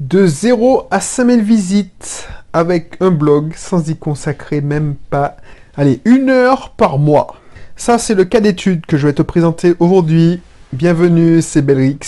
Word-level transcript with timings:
De 0.00 0.26
0 0.26 0.88
à 0.90 0.98
5000 0.98 1.42
visites 1.42 2.26
avec 2.54 2.96
un 3.00 3.10
blog 3.10 3.52
sans 3.54 3.86
y 3.90 3.96
consacrer 3.98 4.62
même 4.62 4.94
pas, 5.10 5.36
allez, 5.76 6.00
une 6.06 6.30
heure 6.30 6.70
par 6.70 6.98
mois. 6.98 7.36
Ça, 7.76 7.98
c'est 7.98 8.14
le 8.14 8.24
cas 8.24 8.40
d'étude 8.40 8.86
que 8.86 8.96
je 8.96 9.06
vais 9.06 9.12
te 9.12 9.20
présenter 9.20 9.74
aujourd'hui. 9.78 10.40
Bienvenue, 10.72 11.42
c'est 11.42 11.60
Belrix. 11.60 11.98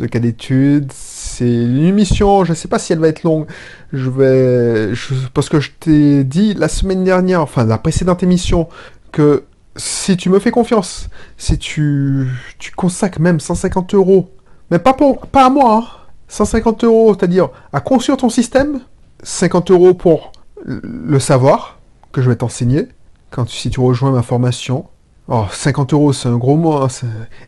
Le 0.00 0.06
cas 0.06 0.20
d'étude, 0.20 0.90
c'est 0.90 1.52
une 1.52 1.84
émission, 1.84 2.44
je 2.44 2.52
ne 2.52 2.56
sais 2.56 2.66
pas 2.66 2.78
si 2.78 2.94
elle 2.94 2.98
va 2.98 3.08
être 3.08 3.24
longue. 3.24 3.46
Je 3.92 4.08
vais, 4.08 4.94
parce 5.34 5.50
que 5.50 5.60
je 5.60 5.72
t'ai 5.78 6.24
dit 6.24 6.54
la 6.54 6.68
semaine 6.68 7.04
dernière, 7.04 7.42
enfin 7.42 7.66
la 7.66 7.76
précédente 7.76 8.22
émission, 8.22 8.68
que 9.12 9.44
si 9.76 10.16
tu 10.16 10.30
me 10.30 10.38
fais 10.38 10.50
confiance, 10.50 11.10
si 11.36 11.58
tu, 11.58 12.26
tu 12.58 12.72
consacres 12.72 13.20
même 13.20 13.38
150 13.38 13.92
euros, 13.92 14.30
mais 14.70 14.78
pas, 14.78 14.94
pour, 14.94 15.26
pas 15.26 15.44
à 15.44 15.50
moi, 15.50 15.74
hein, 15.74 16.07
150 16.28 16.84
euros, 16.84 17.14
c'est-à-dire 17.14 17.48
à 17.72 17.80
construire 17.80 18.18
ton 18.18 18.28
système, 18.28 18.80
50 19.22 19.70
euros 19.70 19.94
pour 19.94 20.32
le 20.64 21.18
savoir 21.18 21.78
que 22.12 22.22
je 22.22 22.28
vais 22.28 22.36
t'enseigner, 22.36 22.88
quand 23.30 23.48
si 23.48 23.70
tu 23.70 23.80
rejoins 23.80 24.10
ma 24.10 24.22
formation, 24.22 24.86
Oh, 25.30 25.44
50 25.52 25.92
euros, 25.92 26.14
c'est 26.14 26.28
un 26.30 26.38
gros 26.38 26.56
mot. 26.56 26.72
Hein, 26.72 26.88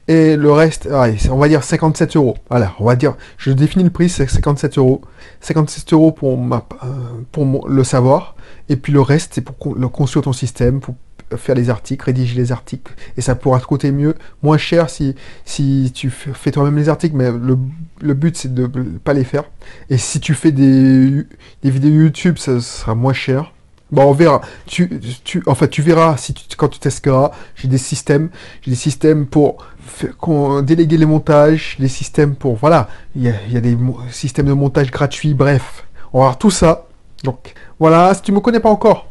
et 0.07 0.37
le 0.37 0.53
reste, 0.53 0.87
on 1.31 1.37
va 1.39 1.49
dire 1.49 1.65
57 1.65 2.15
euros. 2.17 2.37
Voilà, 2.51 2.75
on 2.79 2.85
va 2.85 2.95
dire, 2.95 3.15
je 3.39 3.53
définis 3.53 3.85
le 3.85 3.91
prix, 3.91 4.11
c'est 4.11 4.29
57 4.29 4.77
euros. 4.77 5.01
57 5.41 5.95
euros 5.95 6.13
pour, 6.13 6.39
euh, 6.39 7.69
le 7.69 7.85
savoir. 7.85 8.35
Et 8.69 8.77
puis 8.77 8.93
le 8.93 9.01
reste, 9.01 9.33
c'est 9.35 9.41
pour 9.41 9.57
construire 9.93 10.25
ton 10.25 10.35
système, 10.35 10.81
faire 11.37 11.55
les 11.55 11.71
articles, 11.71 12.05
rédiger 12.05 12.37
les 12.37 12.53
articles. 12.53 12.95
Et 13.17 13.21
ça 13.21 13.35
pourra 13.35 13.61
te 13.61 13.67
coûter 13.67 13.93
mieux, 13.93 14.15
moins 14.43 14.59
cher 14.59 14.91
si, 14.91 15.15
si 15.45 15.93
tu 15.95 16.11
fais 16.11 16.51
toi-même 16.51 16.77
les 16.77 16.89
articles. 16.89 17.17
Mais 17.17 17.31
le, 17.31 17.59
le 18.01 18.15
but, 18.15 18.37
c'est 18.37 18.53
de 18.53 18.63
ne 18.63 18.99
pas 18.99 19.15
les 19.15 19.25
faire. 19.25 19.45
Et 19.89 19.99
si 19.99 20.21
tu 20.21 20.35
fais 20.35 20.53
des, 20.53 21.27
des 21.63 21.71
vidéos 21.71 21.93
YouTube, 21.93 22.39
ça 22.39 22.61
sera 22.61 22.95
moins 22.95 23.13
cher. 23.13 23.53
Bon, 23.93 24.05
on 24.05 24.13
verra. 24.13 24.41
Tu, 24.67 25.01
tu, 25.25 25.43
enfin, 25.47 25.67
tu 25.67 25.83
verras 25.83 26.17
si 26.17 26.35
quand 26.57 26.69
tu 26.69 26.79
testeras. 26.79 27.33
J'ai 27.57 27.69
des 27.69 27.79
systèmes, 27.79 28.31
j'ai 28.63 28.71
des 28.71 28.77
systèmes 28.77 29.27
pour 29.27 29.65
déléguer 30.63 30.97
les 30.97 31.07
montages, 31.07 31.77
des 31.79 31.89
systèmes 31.89 32.37
pour, 32.37 32.55
voilà, 32.55 32.89
il 33.17 33.23
y 33.23 33.57
a, 33.57 33.61
des 33.61 33.77
systèmes 34.11 34.47
de 34.47 34.53
montage 34.53 34.91
gratuits. 34.91 35.35
Bref, 35.35 35.85
on 36.13 36.19
va 36.19 36.27
voir 36.27 36.39
tout 36.39 36.51
ça. 36.51 36.87
Donc, 37.25 37.55
voilà. 37.81 38.15
Si 38.15 38.23
tu 38.23 38.33
me 38.33 38.41
connais 38.41 38.61
pas 38.61 38.71
encore, 38.71 39.09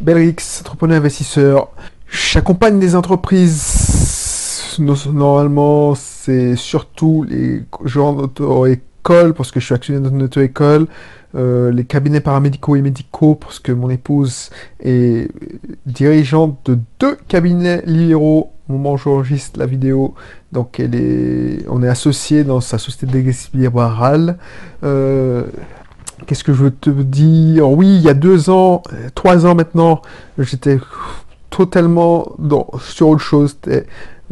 Belrix, 0.00 0.60
entrepreneur 0.60 0.98
investisseur. 0.98 1.68
J'accompagne 2.08 2.78
des 2.78 2.94
entreprises. 2.94 4.76
Normalement, 4.78 5.94
c'est 5.94 6.54
surtout 6.54 7.24
les 7.28 7.64
gens 7.84 8.12
d'auto-école 8.12 9.34
parce 9.34 9.50
que 9.50 9.60
je 9.60 9.66
suis 9.66 9.74
actionnaire 9.74 10.10
d'une 10.10 10.22
auto-école. 10.22 10.86
Euh, 11.34 11.70
les 11.70 11.84
cabinets 11.84 12.20
paramédicaux 12.20 12.76
et 12.76 12.82
médicaux, 12.82 13.34
parce 13.34 13.58
que 13.58 13.72
mon 13.72 13.90
épouse 13.90 14.50
est 14.80 15.30
dirigeante 15.84 16.58
de 16.64 16.78
deux 16.98 17.16
cabinets 17.28 17.82
libéraux 17.84 18.52
au 18.68 18.72
moment 18.72 18.94
où 18.94 18.96
j'enregistre 18.98 19.58
la 19.58 19.66
vidéo. 19.66 20.14
Donc 20.52 20.80
elle 20.80 20.94
est, 20.94 21.64
on 21.68 21.82
est 21.82 21.88
associé 21.88 22.44
dans 22.44 22.60
sa 22.60 22.78
société 22.78 23.06
d'église 23.06 23.50
libérale. 23.52 24.38
Euh, 24.82 25.44
qu'est-ce 26.26 26.44
que 26.44 26.52
je 26.52 26.64
veux 26.64 26.70
te 26.70 26.90
dire? 26.90 27.68
Oui, 27.70 27.96
il 27.96 28.02
y 28.02 28.08
a 28.08 28.14
deux 28.14 28.48
ans, 28.50 28.82
trois 29.14 29.44
ans 29.46 29.54
maintenant, 29.54 30.00
j'étais 30.38 30.78
totalement 31.50 32.36
sur 32.80 33.08
autre 33.08 33.22
chose. 33.22 33.56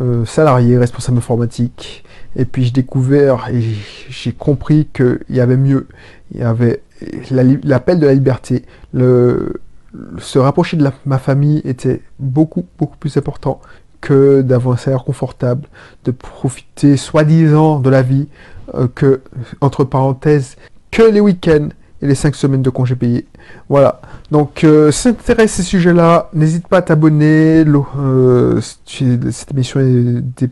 Euh, 0.00 0.24
salarié, 0.24 0.76
responsable 0.76 1.18
informatique. 1.18 2.02
Et 2.34 2.44
puis 2.44 2.64
j'ai 2.64 2.72
découvert 2.72 3.48
et 3.48 3.62
j'ai 4.08 4.32
compris 4.32 4.88
qu'il 4.92 5.20
y 5.30 5.38
avait 5.38 5.56
mieux. 5.56 5.86
Il 6.32 6.40
y 6.40 6.42
avait 6.42 6.82
l'appel 7.30 8.00
de 8.00 8.06
la 8.06 8.14
liberté. 8.14 8.64
Se 8.92 10.38
rapprocher 10.38 10.76
de 10.76 10.90
ma 11.06 11.18
famille 11.18 11.62
était 11.64 12.02
beaucoup, 12.18 12.66
beaucoup 12.76 12.96
plus 12.96 13.16
important 13.16 13.60
que 14.00 14.42
d'avoir 14.42 14.74
un 14.74 14.78
salaire 14.78 15.04
confortable, 15.04 15.68
de 16.04 16.10
profiter 16.10 16.96
soi-disant 16.96 17.78
de 17.78 17.88
la 17.88 18.02
vie, 18.02 18.26
euh, 18.74 18.88
que, 18.92 19.20
entre 19.60 19.84
parenthèses, 19.84 20.56
que 20.94 21.02
les 21.02 21.20
week-ends 21.20 21.68
et 22.00 22.06
les 22.06 22.14
cinq 22.14 22.36
semaines 22.36 22.62
de 22.62 22.70
congés 22.70 22.94
payés. 22.94 23.26
Voilà. 23.68 24.00
Donc, 24.30 24.62
euh, 24.62 24.92
si 24.92 25.10
ces 25.48 25.62
sujets-là, 25.62 26.30
n'hésite 26.32 26.68
pas 26.68 26.78
à 26.78 26.82
t'abonner. 26.82 27.64
Euh, 27.98 28.60
cette 28.60 29.50
émission 29.50 29.80
est 29.80 30.48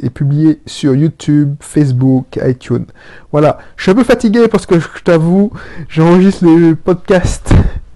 est 0.00 0.10
publié 0.10 0.60
sur 0.64 0.94
YouTube, 0.94 1.56
Facebook, 1.60 2.38
iTunes. 2.42 2.86
Voilà, 3.32 3.58
je 3.76 3.82
suis 3.82 3.92
un 3.92 3.94
peu 3.94 4.04
fatigué 4.04 4.48
parce 4.48 4.64
que 4.64 4.78
je 4.78 4.86
t'avoue, 5.04 5.50
j'enregistre 5.88 6.44
les 6.46 6.74
podcasts, 6.74 7.52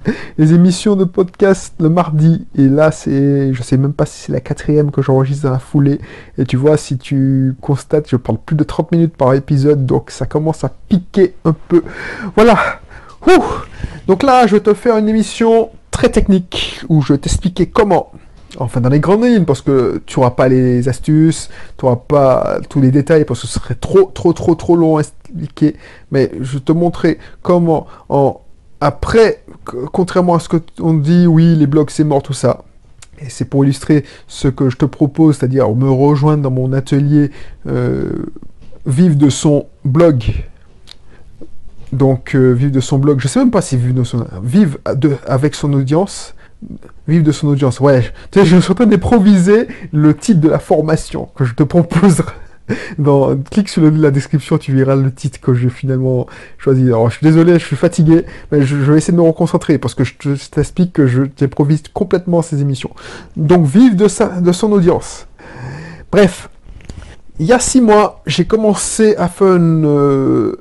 les 0.39 0.55
émissions 0.55 0.97
de 0.97 1.05
podcast 1.05 1.75
le 1.81 1.89
mardi, 1.89 2.47
et 2.57 2.69
là 2.69 2.91
c'est, 2.91 3.53
je 3.53 3.63
sais 3.63 3.77
même 3.77 3.93
pas 3.93 4.07
si 4.07 4.23
c'est 4.23 4.33
la 4.33 4.41
quatrième 4.41 4.91
que 4.91 5.03
j'enregistre 5.03 5.45
dans 5.45 5.53
la 5.53 5.59
foulée, 5.59 6.01
et 6.39 6.45
tu 6.45 6.57
vois, 6.57 6.77
si 6.77 6.99
tu 6.99 7.55
constates, 7.61 8.09
je 8.09 8.17
parle 8.17 8.39
plus 8.45 8.57
de 8.57 8.65
30 8.65 8.93
minutes 8.93 9.17
par 9.17 9.35
épisode, 9.35 9.87
donc 9.87 10.11
ça 10.11 10.27
commence 10.27 10.65
à 10.65 10.71
piquer 10.89 11.35
un 11.45 11.55
peu. 11.69 11.83
Voilà. 12.35 12.57
donc 14.07 14.23
là, 14.23 14.47
je 14.47 14.57
vais 14.57 14.61
te 14.63 14.75
faire 14.75 14.97
une 14.97 15.09
émission 15.09 15.71
très 15.91 16.09
technique 16.09 16.81
où 16.89 17.03
je 17.03 17.15
vais 17.15 17.19
t'expliquer 17.19 17.67
comment 17.67 18.13
enfin 18.59 18.81
dans 18.81 18.89
les 18.89 19.01
grandes 19.01 19.25
lignes, 19.25 19.45
parce 19.45 19.63
que 19.63 20.03
tu 20.07 20.19
n'auras 20.19 20.31
pas 20.31 20.49
les 20.49 20.89
astuces, 20.89 21.49
tu 21.77 21.85
n'auras 21.85 21.97
pas 21.97 22.59
tous 22.69 22.81
les 22.81 22.91
détails, 22.91 23.25
parce 23.25 23.43
que 23.43 23.47
ce 23.47 23.59
serait 23.59 23.75
trop, 23.75 24.11
trop, 24.15 24.33
trop, 24.33 24.55
trop 24.55 24.77
long 24.77 24.97
à 24.97 25.01
expliquer. 25.01 25.77
Mais 26.11 26.31
je 26.41 26.59
te 26.59 26.73
montrer 26.73 27.19
comment, 27.43 27.87
en, 28.09 28.41
après, 28.81 29.43
contrairement 29.93 30.35
à 30.35 30.41
ce 30.41 30.49
que 30.49 30.57
on 30.81 30.95
dit, 30.95 31.27
oui, 31.27 31.55
les 31.55 31.67
blogs 31.67 31.91
c'est 31.91 32.05
mort, 32.05 32.23
tout 32.23 32.33
ça. 32.33 32.65
Et 33.19 33.31
c'est 33.31 33.47
pour 33.47 33.65
illustrer 33.65 34.05
ce 34.27 34.49
que 34.49 34.69
je 34.69 34.77
te 34.77 34.85
propose, 34.85 35.37
c'est-à-dire 35.37 35.75
me 35.75 35.91
rejoindre 35.91 36.43
dans 36.43 36.51
mon 36.51 36.73
atelier, 36.73 37.31
euh, 37.67 38.11
vivre 38.85 39.17
de 39.17 39.31
son 39.31 39.67
blog. 39.85 40.45
Donc, 41.93 42.35
euh, 42.35 42.53
vivre 42.53 42.73
de 42.73 42.81
son 42.81 42.99
blog, 42.99 43.21
je 43.21 43.29
sais 43.29 43.39
même 43.39 43.51
pas 43.51 43.63
si 43.63 43.77
vivre 43.77 43.95
de 43.95 44.05
son... 44.05 44.27
Avec 45.27 45.55
son 45.55 45.73
audience, 45.73 46.35
Vive 47.09 47.23
de 47.23 47.33
son 47.33 47.49
audience. 47.49 47.79
Ouais, 47.79 48.03
tu 48.33 48.41
sais, 48.41 48.47
je 48.47 48.57
suis 48.59 48.73
en 48.73 48.75
train 48.75 48.87
d'improviser 48.87 49.69
le 49.93 50.15
titre 50.17 50.41
de 50.41 50.49
la 50.49 50.59
formation 50.59 51.29
que 51.37 51.45
je 51.45 51.55
te 51.55 51.63
propose. 51.63 52.23
Dans, 52.99 53.37
clique 53.37 53.69
sur 53.69 53.83
la 53.83 54.11
description, 54.11 54.59
tu 54.59 54.73
verras 54.75 54.97
le 54.97 55.13
titre 55.13 55.41
que 55.41 55.55
j'ai 55.55 55.69
finalement 55.69 56.27
choisi. 56.59 56.85
Alors, 56.85 57.11
je 57.11 57.19
suis 57.19 57.27
désolé, 57.27 57.59
je 57.59 57.65
suis 57.65 57.77
fatigué, 57.77 58.25
mais 58.51 58.63
je, 58.63 58.77
vais 58.77 58.99
essayer 58.99 59.13
de 59.13 59.23
me 59.23 59.27
reconcentrer 59.27 59.79
parce 59.79 59.95
que 59.95 60.05
je 60.05 60.35
t'explique 60.51 60.93
que 60.93 61.07
je 61.07 61.23
t'improvise 61.23 61.83
complètement 61.93 62.43
ces 62.43 62.61
émissions. 62.61 62.91
Donc, 63.37 63.67
vive 63.67 63.97
de, 63.97 64.09
sa, 64.09 64.41
de 64.41 64.53
son 64.53 64.73
audience. 64.73 65.27
Bref, 66.11 66.49
il 67.39 67.47
y 67.47 67.53
a 67.53 67.59
six 67.59 67.81
mois, 67.81 68.23
j'ai 68.27 68.47
commencé 68.47 69.15
à 69.17 69.29
faire 69.29 69.57
une, 69.57 69.85
euh, 69.85 70.57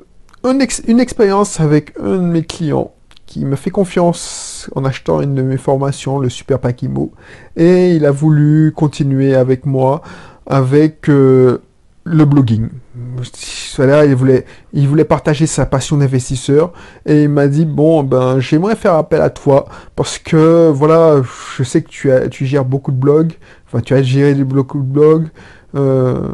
expérience 1.00 1.58
avec 1.60 1.94
un 2.00 2.16
de 2.16 2.22
mes 2.22 2.42
clients 2.42 2.92
qui 3.26 3.44
me 3.44 3.56
fait 3.56 3.70
confiance 3.70 4.70
en 4.76 4.84
achetant 4.84 5.20
une 5.20 5.34
de 5.34 5.42
mes 5.42 5.56
formations, 5.56 6.18
le 6.18 6.28
Super 6.28 6.60
Pakimo, 6.60 7.12
et 7.56 7.96
il 7.96 8.06
a 8.06 8.10
voulu 8.10 8.72
continuer 8.72 9.34
avec 9.34 9.66
moi 9.66 10.02
avec 10.46 11.08
euh, 11.08 11.58
le 12.06 12.24
blogging. 12.24 12.68
il 12.96 14.14
voulait, 14.14 14.44
il 14.72 14.88
voulait 14.88 15.04
partager 15.04 15.46
sa 15.46 15.66
passion 15.66 15.96
d'investisseur 15.96 16.72
et 17.04 17.24
il 17.24 17.28
m'a 17.28 17.48
dit 17.48 17.64
bon 17.64 18.04
ben 18.04 18.38
j'aimerais 18.38 18.76
faire 18.76 18.94
appel 18.94 19.20
à 19.20 19.30
toi 19.30 19.66
parce 19.96 20.18
que 20.18 20.70
voilà 20.70 21.20
je 21.56 21.62
sais 21.64 21.82
que 21.82 21.88
tu 21.88 22.12
as, 22.12 22.28
tu 22.28 22.46
gères 22.46 22.64
beaucoup 22.64 22.92
de 22.92 22.96
blogs, 22.96 23.32
enfin 23.66 23.80
tu 23.80 23.92
as 23.92 24.02
géré 24.02 24.34
beaucoup 24.44 24.78
de 24.78 24.84
blogs. 24.84 25.28
Euh, 25.74 26.28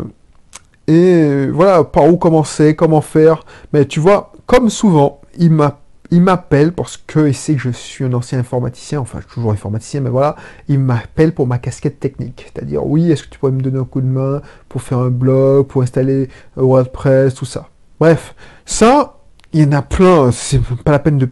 et 0.88 1.46
voilà, 1.46 1.84
par 1.84 2.06
où 2.06 2.16
commencer, 2.16 2.74
comment 2.74 3.00
faire. 3.00 3.44
Mais 3.72 3.86
tu 3.86 4.00
vois, 4.00 4.32
comme 4.46 4.68
souvent, 4.68 5.20
il 5.38 5.50
m'a 5.50 5.78
il 6.12 6.20
m'appelle 6.20 6.72
parce 6.72 6.98
qu'il 6.98 7.34
sait 7.34 7.54
que 7.54 7.60
je 7.60 7.70
suis 7.70 8.04
un 8.04 8.12
ancien 8.12 8.38
informaticien, 8.38 9.00
enfin 9.00 9.20
toujours 9.32 9.50
informaticien, 9.50 10.02
mais 10.02 10.10
voilà, 10.10 10.36
il 10.68 10.78
m'appelle 10.78 11.32
pour 11.32 11.46
ma 11.46 11.56
casquette 11.56 12.00
technique. 12.00 12.44
C'est-à-dire, 12.52 12.86
oui, 12.86 13.10
est-ce 13.10 13.22
que 13.24 13.30
tu 13.30 13.38
pourrais 13.38 13.52
me 13.52 13.62
donner 13.62 13.78
un 13.78 13.84
coup 13.84 14.02
de 14.02 14.06
main 14.06 14.42
pour 14.68 14.82
faire 14.82 14.98
un 14.98 15.08
blog, 15.08 15.66
pour 15.68 15.80
installer 15.80 16.28
WordPress, 16.54 17.34
tout 17.34 17.46
ça? 17.46 17.70
Bref, 17.98 18.34
ça, 18.66 19.20
il 19.54 19.62
y 19.62 19.64
en 19.64 19.72
a 19.72 19.80
plein, 19.80 20.30
c'est 20.32 20.60
pas 20.84 20.92
la 20.92 20.98
peine 20.98 21.16
de 21.16 21.30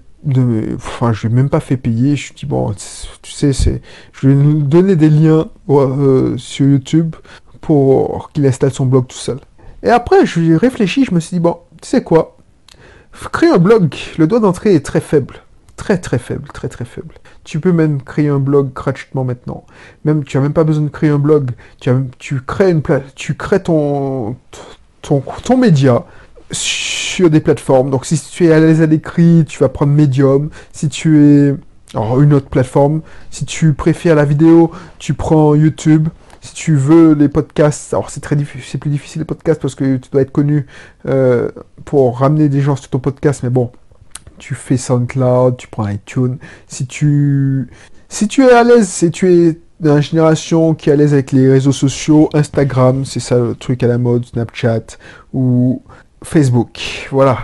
enfin, 0.77 1.13
je 1.13 1.27
lui 1.27 1.33
ai 1.33 1.37
même 1.37 1.51
pas 1.51 1.61
fait 1.61 1.77
payer. 1.77 2.17
Je 2.17 2.29
lui 2.29 2.35
dis 2.37 2.47
bon, 2.47 2.73
tu 3.21 3.33
sais, 3.33 3.53
c'est, 3.53 3.83
je 4.13 4.29
vais 4.29 4.35
lui 4.35 4.63
donner 4.63 4.97
des 4.97 5.11
liens 5.11 5.49
euh, 5.69 6.39
sur 6.39 6.67
YouTube 6.67 7.17
pour 7.61 8.31
qu'il 8.33 8.47
installe 8.47 8.73
son 8.73 8.87
blog 8.87 9.07
tout 9.07 9.17
seul. 9.17 9.41
Et 9.83 9.91
après, 9.91 10.25
je 10.25 10.41
lui 10.41 10.51
ai 10.53 10.57
réfléchi. 10.57 11.05
Je 11.05 11.15
me 11.15 11.21
suis 11.21 11.37
dit 11.37 11.41
bon, 11.41 11.59
tu 11.83 11.89
sais 11.89 12.03
quoi, 12.03 12.39
Créer 13.33 13.51
un 13.51 13.59
blog, 13.59 13.95
le 14.19 14.27
droit 14.27 14.41
d'entrée 14.41 14.75
est 14.75 14.85
très 14.85 15.01
faible. 15.01 15.37
Très 15.77 15.97
très 15.99 16.19
faible, 16.19 16.49
très 16.53 16.69
très 16.69 16.85
faible. 16.85 17.15
Tu 17.43 17.59
peux 17.59 17.73
même 17.73 18.03
créer 18.03 18.29
un 18.29 18.39
blog 18.39 18.73
gratuitement 18.75 19.25
maintenant. 19.25 19.65
Même 20.05 20.25
tu 20.25 20.37
n'as 20.37 20.43
même 20.43 20.53
pas 20.53 20.65
besoin 20.65 20.85
de 20.85 20.91
créer 20.91 21.09
un 21.09 21.19
blog. 21.19 21.53
Tu, 22.19 22.41
crées 22.43 23.63
ton 23.63 24.37
média 25.57 26.05
sur 26.53 27.31
des 27.31 27.41
plateformes. 27.41 27.91
Donc 27.91 28.05
si 28.05 28.21
tu 28.21 28.47
es 28.47 28.53
à 28.53 28.61
l'aise 28.61 28.83
à 28.83 28.87
l'écrit, 28.87 29.45
tu 29.49 29.59
vas 29.59 29.69
prendre 29.69 29.93
Medium. 29.93 30.51
Si 30.73 30.89
tu 30.89 31.25
es... 31.25 31.55
Alors 31.95 32.21
une 32.21 32.35
autre 32.35 32.49
plateforme. 32.49 33.01
Si 33.31 33.45
tu 33.45 33.73
préfères 33.73 34.15
la 34.15 34.25
vidéo, 34.25 34.71
tu 34.99 35.15
prends 35.15 35.55
YouTube. 35.55 36.09
Si 36.41 36.55
tu 36.55 36.75
veux 36.75 37.13
les 37.13 37.29
podcasts, 37.29 37.93
alors 37.93 38.11
c'est 38.11 38.21
très 38.21 38.37
c'est 38.65 38.79
plus 38.79 38.91
difficile 38.91 39.21
les 39.21 39.27
podcasts 39.27 39.61
parce 39.61 39.75
que 39.75 39.97
tu 39.99 40.11
dois 40.11 40.23
être 40.23 40.33
connu 40.33 40.67
euh, 41.07 41.51
pour 41.85 42.19
ramener 42.19 42.49
des 42.49 42.61
gens 42.61 42.77
sur 42.77 42.89
ton 42.89 42.99
podcast, 42.99 43.43
mais 43.43 43.51
bon, 43.51 43.71
tu 44.39 44.55
fais 44.55 44.79
SoundCloud, 44.79 45.59
tu 45.59 45.69
prends 45.69 45.87
iTunes. 45.87 46.39
Si 46.67 46.87
tu, 46.87 47.69
si 48.09 48.27
tu 48.27 48.43
es 48.45 48.53
à 48.53 48.65
l'aise, 48.65 48.89
si 48.89 49.11
tu 49.11 49.33
es 49.33 49.61
la 49.81 50.01
génération 50.01 50.75
qui 50.75 50.91
est 50.91 50.95
à 50.95 50.97
l'aise 50.97 51.13
avec 51.13 51.33
les 51.33 51.49
réseaux 51.49 51.73
sociaux, 51.73 52.31
Instagram, 52.33 53.05
c'est 53.05 53.21
ça 53.21 53.39
le 53.39 53.55
truc 53.55 53.83
à 53.83 53.87
la 53.87 53.99
mode, 53.99 54.25
Snapchat 54.25 54.97
ou 55.33 55.83
Facebook, 56.25 57.09
voilà. 57.11 57.39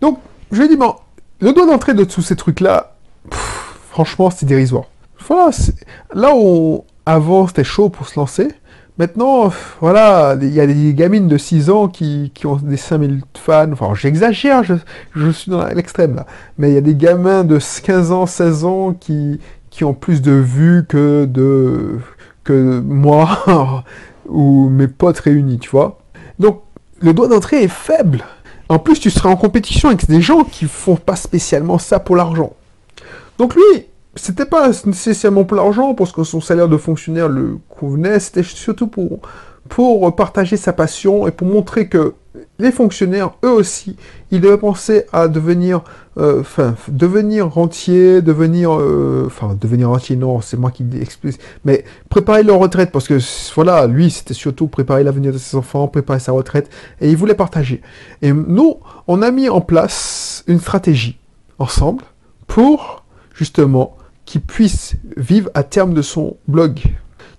Donc, 0.00 0.18
je 0.50 0.62
dis 0.64 0.76
bon, 0.76 0.94
le 1.40 1.52
doigt 1.52 1.66
d'entrée 1.66 1.94
de 1.94 2.04
tous 2.04 2.22
ces 2.22 2.36
trucs-là, 2.36 2.96
franchement, 3.90 4.30
c'est 4.30 4.46
dérisoire. 4.46 4.84
Voilà, 5.26 5.50
là 6.14 6.32
où 6.34 6.84
avant 7.06 7.46
c'était 7.46 7.64
chaud 7.64 7.88
pour 7.88 8.08
se 8.08 8.18
lancer, 8.18 8.48
maintenant, 8.98 9.52
voilà, 9.80 10.36
il 10.40 10.52
y 10.52 10.60
a 10.60 10.66
des 10.66 10.94
gamines 10.94 11.28
de 11.28 11.38
6 11.38 11.70
ans 11.70 11.88
qui, 11.88 12.32
ont 12.44 12.56
des 12.56 12.76
5000 12.76 13.22
fans, 13.36 13.72
enfin 13.72 13.94
j'exagère, 13.94 14.62
je, 14.64 15.30
suis 15.30 15.50
dans 15.50 15.64
l'extrême 15.66 16.16
là, 16.16 16.26
mais 16.58 16.70
il 16.70 16.74
y 16.74 16.78
a 16.78 16.82
des 16.82 16.94
gamins 16.94 17.44
de 17.44 17.58
15 17.58 18.12
ans, 18.12 18.26
16 18.26 18.64
ans 18.64 18.94
qui, 18.98 19.38
ont 19.82 19.94
plus 19.94 20.20
de 20.20 20.32
vues 20.32 20.84
que 20.86 21.26
que 22.44 22.80
moi 22.80 23.84
ou 24.28 24.68
mes 24.68 24.88
potes 24.88 25.18
réunis, 25.20 25.58
tu 25.58 25.70
vois. 25.70 25.98
Donc 26.38 26.62
le 27.00 27.12
doigt 27.12 27.28
d'entrée 27.28 27.62
est 27.62 27.68
faible. 27.68 28.24
En 28.68 28.78
plus, 28.78 29.00
tu 29.00 29.10
seras 29.10 29.28
en 29.28 29.36
compétition 29.36 29.88
avec 29.88 30.06
des 30.06 30.20
gens 30.20 30.44
qui 30.44 30.66
font 30.66 30.96
pas 30.96 31.16
spécialement 31.16 31.78
ça 31.78 31.98
pour 31.98 32.14
l'argent. 32.14 32.52
Donc 33.38 33.54
lui, 33.54 33.86
c'était 34.16 34.46
pas 34.46 34.70
nécessairement 34.86 35.44
pour 35.44 35.56
l'argent, 35.56 35.94
parce 35.94 36.12
que 36.12 36.24
son 36.24 36.40
salaire 36.40 36.68
de 36.68 36.76
fonctionnaire 36.76 37.28
le 37.28 37.58
convenait, 37.68 38.18
c'était 38.18 38.42
surtout 38.42 38.88
pour, 38.88 39.20
pour 39.68 40.14
partager 40.16 40.56
sa 40.56 40.72
passion 40.72 41.26
et 41.26 41.30
pour 41.30 41.46
montrer 41.46 41.88
que 41.88 42.14
les 42.58 42.72
fonctionnaires, 42.72 43.32
eux 43.44 43.50
aussi, 43.50 43.96
ils 44.30 44.40
devaient 44.40 44.58
penser 44.58 45.04
à 45.12 45.28
devenir, 45.28 45.82
euh, 46.18 46.42
devenir 46.88 47.48
rentier, 47.48 48.22
devenir, 48.22 48.72
euh, 48.72 49.24
enfin, 49.26 49.56
devenir 49.60 49.88
rentier, 49.88 50.16
non, 50.16 50.40
c'est 50.40 50.56
moi 50.56 50.70
qui 50.70 50.84
explique, 51.00 51.40
mais 51.64 51.84
préparer 52.08 52.42
leur 52.42 52.58
retraite, 52.58 52.92
parce 52.92 53.08
que, 53.08 53.18
voilà, 53.54 53.86
lui, 53.86 54.10
c'était 54.10 54.34
surtout 54.34 54.68
préparer 54.68 55.02
l'avenir 55.02 55.32
de 55.32 55.38
ses 55.38 55.56
enfants, 55.56 55.88
préparer 55.88 56.20
sa 56.20 56.32
retraite, 56.32 56.70
et 57.00 57.10
il 57.10 57.16
voulait 57.16 57.34
partager. 57.34 57.80
Et 58.22 58.32
nous, 58.32 58.76
on 59.08 59.22
a 59.22 59.30
mis 59.30 59.48
en 59.48 59.60
place 59.60 60.44
une 60.46 60.60
stratégie, 60.60 61.18
ensemble, 61.58 62.04
pour, 62.46 63.04
justement, 63.34 63.96
qu'il 64.30 64.42
puisse 64.42 64.94
vivre 65.16 65.50
à 65.54 65.64
terme 65.64 65.92
de 65.92 66.02
son 66.02 66.36
blog. 66.46 66.78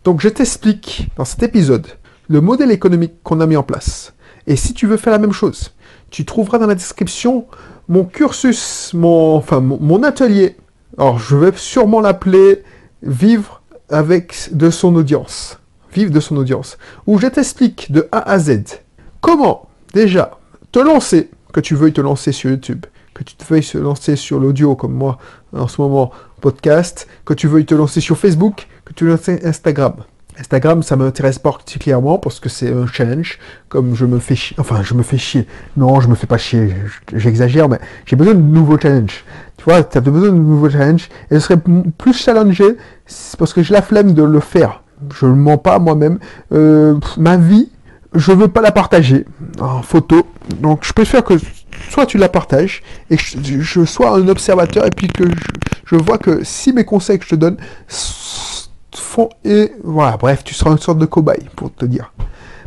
Donc, 0.04 0.20
je 0.20 0.28
t'explique, 0.28 1.08
dans 1.16 1.24
cet 1.24 1.42
épisode, 1.42 1.88
le 2.28 2.42
modèle 2.42 2.70
économique 2.70 3.24
qu'on 3.24 3.40
a 3.40 3.46
mis 3.46 3.56
en 3.56 3.64
place. 3.64 4.14
Et 4.46 4.58
si 4.58 4.74
tu 4.74 4.88
veux 4.88 4.98
faire 4.98 5.14
la 5.14 5.18
même 5.18 5.32
chose, 5.32 5.72
tu 6.10 6.26
trouveras 6.26 6.58
dans 6.58 6.68
la 6.68 6.76
description 6.76 7.46
mon 7.88 8.04
cursus, 8.04 8.92
mon, 8.94 9.38
enfin, 9.38 9.62
mon, 9.62 10.04
atelier. 10.04 10.58
Alors, 10.98 11.18
je 11.18 11.38
vais 11.38 11.54
sûrement 11.56 12.02
l'appeler 12.02 12.62
Vivre 13.04 13.62
avec 13.90 14.50
de 14.52 14.70
son 14.70 14.94
audience. 14.96 15.60
Vivre 15.94 16.12
de 16.12 16.20
son 16.20 16.36
audience. 16.36 16.78
Où 17.08 17.18
je 17.20 17.28
t'explique 17.28 17.90
de 17.94 18.10
A 18.12 18.30
à 18.30 18.38
Z 18.38 18.64
comment, 19.22 19.70
déjà, 19.94 20.38
te 20.74 20.80
lancer, 20.80 21.30
que 21.54 21.62
tu 21.62 21.74
veuilles 21.74 21.94
te 21.94 22.02
lancer 22.02 22.34
sur 22.34 22.50
YouTube, 22.50 22.86
que 23.14 23.24
tu 23.24 23.36
te 23.36 23.46
veuilles 23.46 23.66
te 23.66 23.78
lancer 23.78 24.16
sur 24.16 24.40
l'audio 24.40 24.76
comme 24.76 24.94
moi 24.94 25.18
en 25.54 25.68
ce 25.68 25.82
moment, 25.82 26.12
podcast, 26.42 27.08
que 27.26 27.34
tu 27.34 27.48
veuilles 27.48 27.66
te 27.66 27.76
lancer 27.76 28.02
sur 28.02 28.18
Facebook, 28.18 28.68
que 28.84 28.94
tu 28.94 29.06
veux 29.06 29.12
lancer 29.12 29.40
Instagram. 29.46 29.94
Instagram, 30.40 30.82
ça 30.82 30.96
m'intéresse 30.96 31.40
particulièrement 31.40 32.18
parce 32.18 32.40
que 32.40 32.50
c'est 32.50 32.74
un 32.74 32.88
challenge, 32.88 33.38
comme 33.70 33.96
je 33.96 34.06
me 34.06 34.20
fais 34.20 34.36
chier, 34.36 34.56
enfin, 34.60 34.82
je 34.82 34.94
me 34.94 35.04
fais 35.04 35.18
chier. 35.18 35.46
Non, 35.78 36.00
je 36.02 36.08
me 36.08 36.16
fais 36.16 36.28
pas 36.28 36.38
chier, 36.38 36.74
j'exagère, 37.14 37.70
mais 37.70 37.80
j'ai 38.06 38.16
besoin 38.16 38.34
de 38.34 38.42
nouveaux 38.42 38.80
challenges. 38.80 39.24
Tu 39.58 39.64
vois, 39.66 39.84
tu 39.84 39.98
as 39.98 40.02
besoin 40.02 40.30
de 40.30 40.38
nouveaux 40.38 40.70
challenges, 40.70 41.10
et 41.30 41.36
je 41.36 41.40
serais 41.40 41.60
plus 41.98 42.14
challengé 42.14 42.78
parce 43.38 43.54
que 43.54 43.62
j'ai 43.62 43.74
la 43.74 43.82
flemme 43.82 44.14
de 44.14 44.24
le 44.24 44.40
faire. 44.40 44.84
Je 45.14 45.26
ne 45.26 45.34
mens 45.34 45.58
pas 45.58 45.80
moi-même. 45.80 46.20
Euh, 46.54 46.96
ma 47.18 47.38
vie, 47.38 47.70
je 48.14 48.32
veux 48.32 48.48
pas 48.48 48.62
la 48.62 48.72
partager 48.72 49.26
en 49.60 49.82
photo, 49.82 50.26
donc 50.60 50.84
je 50.84 50.94
préfère 50.94 51.24
que 51.24 51.36
soit 51.92 52.06
tu 52.06 52.18
la 52.18 52.30
partages 52.30 52.82
et 53.10 53.18
que 53.18 53.24
je, 53.62 53.86
sois 53.86 54.12
un 54.12 54.28
observateur 54.28 54.86
et 54.86 54.92
puis 54.92 55.08
que 55.08 55.30
je, 55.30 55.46
je 55.86 55.96
vois 55.96 56.18
que 56.18 56.44
si 56.44 56.72
mes 56.74 56.86
conseils 56.86 57.20
que 57.20 57.26
je 57.26 57.32
te 57.32 57.36
donne 57.36 57.58
font 58.96 59.30
et 59.44 59.74
voilà, 59.84 60.16
bref, 60.18 60.44
tu 60.44 60.54
seras 60.54 60.72
une 60.72 60.78
sorte 60.78 61.00
de 61.00 61.06
cobaye 61.06 61.50
pour 61.56 61.74
te 61.74 61.86
dire. 61.86 62.14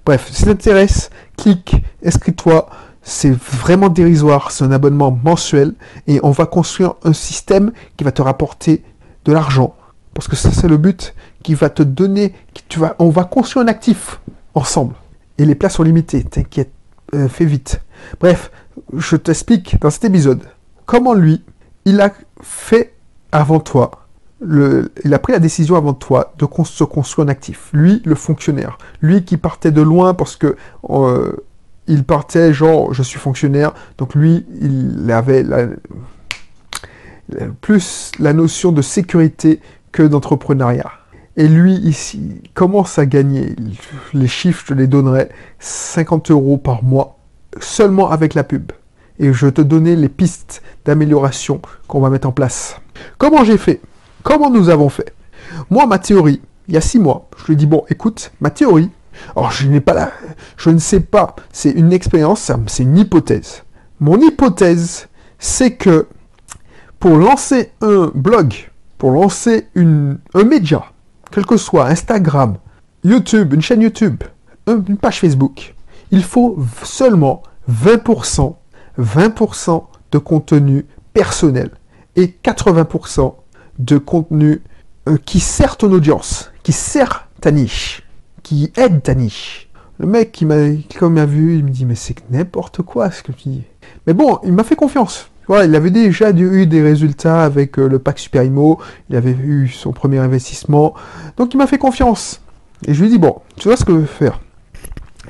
Bref, 0.04 0.28
si 0.30 0.42
ça 0.42 0.46
t'intéresse, 0.46 1.10
clique, 1.36 1.76
inscris-toi. 2.04 2.68
C'est 3.06 3.32
vraiment 3.32 3.90
dérisoire, 3.90 4.50
c'est 4.50 4.64
un 4.64 4.72
abonnement 4.72 5.10
mensuel 5.10 5.74
et 6.06 6.20
on 6.22 6.30
va 6.30 6.46
construire 6.46 6.94
un 7.04 7.12
système 7.12 7.72
qui 7.96 8.04
va 8.04 8.12
te 8.12 8.22
rapporter 8.22 8.82
de 9.24 9.32
l'argent. 9.32 9.74
Parce 10.14 10.28
que 10.28 10.36
ça, 10.36 10.50
c'est 10.52 10.68
le 10.68 10.78
but 10.78 11.14
qui 11.42 11.54
va 11.54 11.68
te 11.68 11.82
donner, 11.82 12.34
qui, 12.54 12.64
tu 12.68 12.78
vas, 12.78 12.94
on 12.98 13.10
va 13.10 13.24
construire 13.24 13.66
un 13.66 13.68
actif 13.68 14.20
ensemble. 14.54 14.94
Et 15.36 15.44
les 15.44 15.54
places 15.54 15.74
sont 15.74 15.82
limitées, 15.82 16.24
t'inquiète, 16.24 16.70
euh, 17.14 17.28
fais 17.28 17.44
vite. 17.44 17.80
Bref, 18.20 18.50
je 18.96 19.16
t'explique 19.16 19.80
dans 19.80 19.90
cet 19.90 20.04
épisode 20.04 20.42
comment 20.86 21.14
lui, 21.14 21.42
il 21.84 22.00
a 22.00 22.12
fait 22.42 22.94
avant 23.32 23.60
toi 23.60 24.04
il 25.04 25.14
a 25.14 25.18
pris 25.18 25.32
la 25.32 25.38
décision 25.38 25.76
avant 25.76 25.94
toi 25.94 26.34
de 26.38 26.46
se 26.64 26.84
construire 26.84 27.26
un 27.26 27.30
actif. 27.30 27.70
Lui, 27.72 28.02
le 28.04 28.14
fonctionnaire. 28.14 28.78
Lui 29.00 29.24
qui 29.24 29.36
partait 29.36 29.70
de 29.70 29.82
loin 29.82 30.14
parce 30.14 30.36
que 30.36 30.56
euh, 30.90 31.32
il 31.86 32.04
partait 32.04 32.52
genre 32.52 32.92
je 32.92 33.02
suis 33.02 33.18
fonctionnaire. 33.18 33.72
Donc 33.98 34.14
lui, 34.14 34.46
il 34.60 35.10
avait 35.10 35.44
plus 37.60 38.12
la 38.18 38.32
notion 38.32 38.72
de 38.72 38.82
sécurité 38.82 39.60
que 39.92 40.02
d'entrepreneuriat. 40.02 40.90
Et 41.36 41.48
lui, 41.48 41.74
ici, 41.74 42.42
commence 42.54 42.98
à 43.00 43.06
gagner, 43.06 43.56
les 44.12 44.28
chiffres, 44.28 44.64
je 44.68 44.74
les 44.74 44.86
donnerai, 44.86 45.30
50 45.58 46.30
euros 46.30 46.58
par 46.58 46.84
mois, 46.84 47.13
seulement 47.60 48.10
avec 48.10 48.34
la 48.34 48.44
pub. 48.44 48.72
Et 49.18 49.32
je 49.32 49.46
te 49.46 49.60
donnais 49.60 49.96
les 49.96 50.08
pistes 50.08 50.62
d'amélioration 50.84 51.60
qu'on 51.86 52.00
va 52.00 52.10
mettre 52.10 52.28
en 52.28 52.32
place. 52.32 52.80
Comment 53.18 53.44
j'ai 53.44 53.58
fait? 53.58 53.80
Comment 54.22 54.50
nous 54.50 54.70
avons 54.70 54.88
fait? 54.88 55.14
Moi, 55.70 55.86
ma 55.86 55.98
théorie, 55.98 56.40
il 56.68 56.74
y 56.74 56.76
a 56.76 56.80
six 56.80 56.98
mois, 56.98 57.28
je 57.36 57.46
lui 57.46 57.56
dis 57.56 57.66
bon, 57.66 57.84
écoute, 57.90 58.32
ma 58.40 58.50
théorie, 58.50 58.90
alors 59.36 59.52
je 59.52 59.68
n'ai 59.68 59.80
pas 59.80 59.94
la, 59.94 60.12
je 60.56 60.70
ne 60.70 60.78
sais 60.78 61.00
pas, 61.00 61.36
c'est 61.52 61.70
une 61.70 61.92
expérience, 61.92 62.50
c'est 62.66 62.82
une 62.82 62.98
hypothèse. 62.98 63.62
Mon 64.00 64.18
hypothèse, 64.18 65.08
c'est 65.38 65.76
que 65.76 66.06
pour 66.98 67.16
lancer 67.16 67.72
un 67.80 68.10
blog, 68.14 68.54
pour 68.98 69.12
lancer 69.12 69.68
un 69.76 70.44
média, 70.44 70.84
quel 71.30 71.46
que 71.46 71.56
soit 71.56 71.86
Instagram, 71.86 72.56
YouTube, 73.04 73.52
une 73.52 73.62
chaîne 73.62 73.82
YouTube, 73.82 74.24
une 74.66 74.96
page 74.96 75.20
Facebook, 75.20 75.74
il 76.10 76.22
faut 76.22 76.58
seulement 76.82 77.42
20%, 77.70 78.54
20% 78.98 79.84
de 80.12 80.18
contenu 80.18 80.86
personnel 81.12 81.70
et 82.16 82.34
80% 82.44 83.34
de 83.78 83.98
contenu 83.98 84.62
euh, 85.08 85.16
qui 85.24 85.40
sert 85.40 85.76
ton 85.76 85.92
audience, 85.92 86.52
qui 86.62 86.72
sert 86.72 87.28
ta 87.40 87.50
niche, 87.50 88.02
qui 88.42 88.72
aide 88.76 89.02
ta 89.02 89.14
niche. 89.14 89.68
Le 89.98 90.06
mec 90.06 90.32
qui 90.32 90.44
m'a, 90.44 90.66
il 90.66 90.86
m'a 91.08 91.26
vu, 91.26 91.56
il 91.56 91.64
me 91.64 91.70
dit 91.70 91.84
mais 91.84 91.94
c'est 91.94 92.16
n'importe 92.30 92.82
quoi 92.82 93.10
ce 93.10 93.22
que 93.22 93.32
tu 93.32 93.48
dis. 93.48 93.62
Mais 94.06 94.12
bon, 94.12 94.38
il 94.44 94.52
m'a 94.52 94.64
fait 94.64 94.76
confiance. 94.76 95.28
Voilà, 95.46 95.66
il 95.66 95.74
avait 95.74 95.90
déjà 95.90 96.30
eu 96.30 96.66
des 96.66 96.82
résultats 96.82 97.44
avec 97.44 97.78
euh, 97.78 97.86
le 97.86 97.98
pack 97.98 98.18
Super 98.18 98.44
Imo, 98.44 98.78
il 99.10 99.16
avait 99.16 99.32
eu 99.32 99.68
son 99.68 99.92
premier 99.92 100.18
investissement, 100.18 100.94
donc 101.36 101.52
il 101.52 101.58
m'a 101.58 101.66
fait 101.66 101.78
confiance. 101.78 102.40
Et 102.86 102.94
je 102.94 103.00
lui 103.00 103.08
ai 103.08 103.10
dit 103.12 103.18
bon, 103.18 103.40
tu 103.56 103.68
vois 103.68 103.76
ce 103.76 103.84
que 103.84 103.92
je 103.92 103.98
veux 103.98 104.06
faire. 104.06 104.40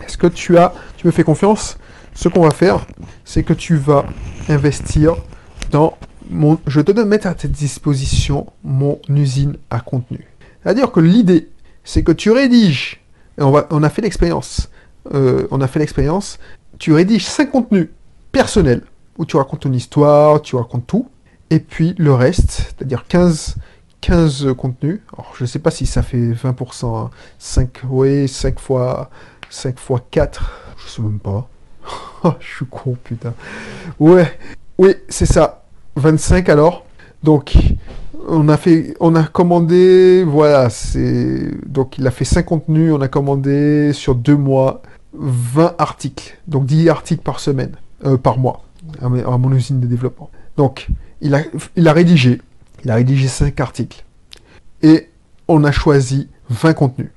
Est-ce 0.03 0.19
que 0.19 0.27
tu 0.27 0.59
as, 0.59 0.73
tu 0.97 1.07
me 1.07 1.13
fais 1.13 1.25
confiance? 1.25 1.79
Ce 2.15 2.29
qu'on 2.29 2.43
va 2.43 2.51
faire, 2.51 2.87
c'est 3.25 3.43
que 3.43 3.53
tu 3.53 3.77
vas 3.77 4.05
investir 4.49 5.17
dans 5.71 5.97
je 6.67 6.81
te 6.81 6.93
donne 6.93 7.09
mettre 7.09 7.27
à 7.27 7.35
ta 7.35 7.49
disposition 7.49 8.47
mon 8.63 8.99
usine 9.09 9.57
à 9.71 9.81
contenu. 9.81 10.27
C'est-à-dire 10.63 10.91
que 10.91 11.01
l'idée, 11.01 11.51
c'est 11.85 12.03
que 12.03 12.13
tu 12.13 12.31
rédiges, 12.31 13.03
on, 13.39 13.51
va, 13.51 13.67
on 13.71 13.83
a 13.83 13.91
fait 13.91 14.03
l'expérience, 14.03 14.71
euh, 15.13 15.47
on 15.51 15.61
a 15.61 15.67
fait 15.67 15.79
l'expérience, 15.79 16.39
tu 16.79 16.93
rédiges 16.93 17.27
5 17.27 17.51
contenus 17.51 17.89
personnels, 18.33 18.83
où 19.19 19.27
tu 19.27 19.37
racontes 19.37 19.61
ton 19.61 19.73
histoire, 19.73 20.41
tu 20.41 20.57
racontes 20.57 20.87
tout, 20.87 21.09
et 21.51 21.61
puis 21.61 21.95
le 21.99 22.15
reste, 22.15 22.51
c'est-à-dire 22.51 23.05
15, 23.07 23.57
15 24.01 24.55
contenus, 24.57 25.01
alors 25.13 25.33
je 25.37 25.45
ne 25.45 25.47
sais 25.47 25.59
pas 25.59 25.71
si 25.71 25.87
ça 25.87 26.03
fait 26.03 26.33
20%, 26.33 27.11
5, 27.39 27.69
oui, 27.91 28.29
5 28.29 28.59
fois, 28.59 29.11
5 29.55 29.79
fois 29.79 30.01
4, 30.11 30.51
je 30.77 30.91
sais 30.91 31.03
même 31.03 31.21
pas, 31.21 31.49
je 32.41 32.57
suis 32.57 32.67
con, 32.67 32.97
putain. 33.03 33.35
Ouais, 34.01 34.37
oui, 34.79 34.95
c'est 35.09 35.27
ça. 35.27 35.63
25 35.97 36.49
alors. 36.49 36.85
Donc, 37.23 37.57
on 38.29 38.49
a 38.49 38.57
fait, 38.57 38.97
on 38.99 39.15
a 39.15 39.23
commandé, 39.23 40.25
voilà, 40.27 40.71
c'est, 40.71 41.53
donc 41.67 41.99
il 41.99 42.07
a 42.07 42.11
fait 42.11 42.25
5 42.25 42.45
contenus, 42.45 42.93
on 42.93 43.01
a 43.01 43.09
commandé 43.09 43.93
sur 43.93 44.17
deux 44.17 44.37
mois 44.37 44.83
20 45.15 45.77
articles, 45.79 46.37
donc 46.49 46.67
10 46.67 46.89
articles 46.89 47.23
par 47.23 47.39
semaine, 47.39 47.77
euh, 48.05 48.17
par 48.17 48.39
mois, 48.39 48.65
à, 49.01 49.09
mon 49.09 49.53
usine 49.53 49.79
de 49.79 49.87
développement. 49.87 50.31
Donc, 50.57 50.89
il 51.21 51.35
a, 51.35 51.43
il 51.77 51.87
a 51.87 51.93
rédigé, 51.93 52.43
il 52.85 52.91
a 52.91 52.97
rédigé 52.97 53.29
5 53.29 53.59
articles, 53.61 54.05
et 54.83 55.09
on 55.47 55.63
a 55.63 55.71
choisi 55.71 56.29
20 56.51 56.75
contenus. 56.75 57.11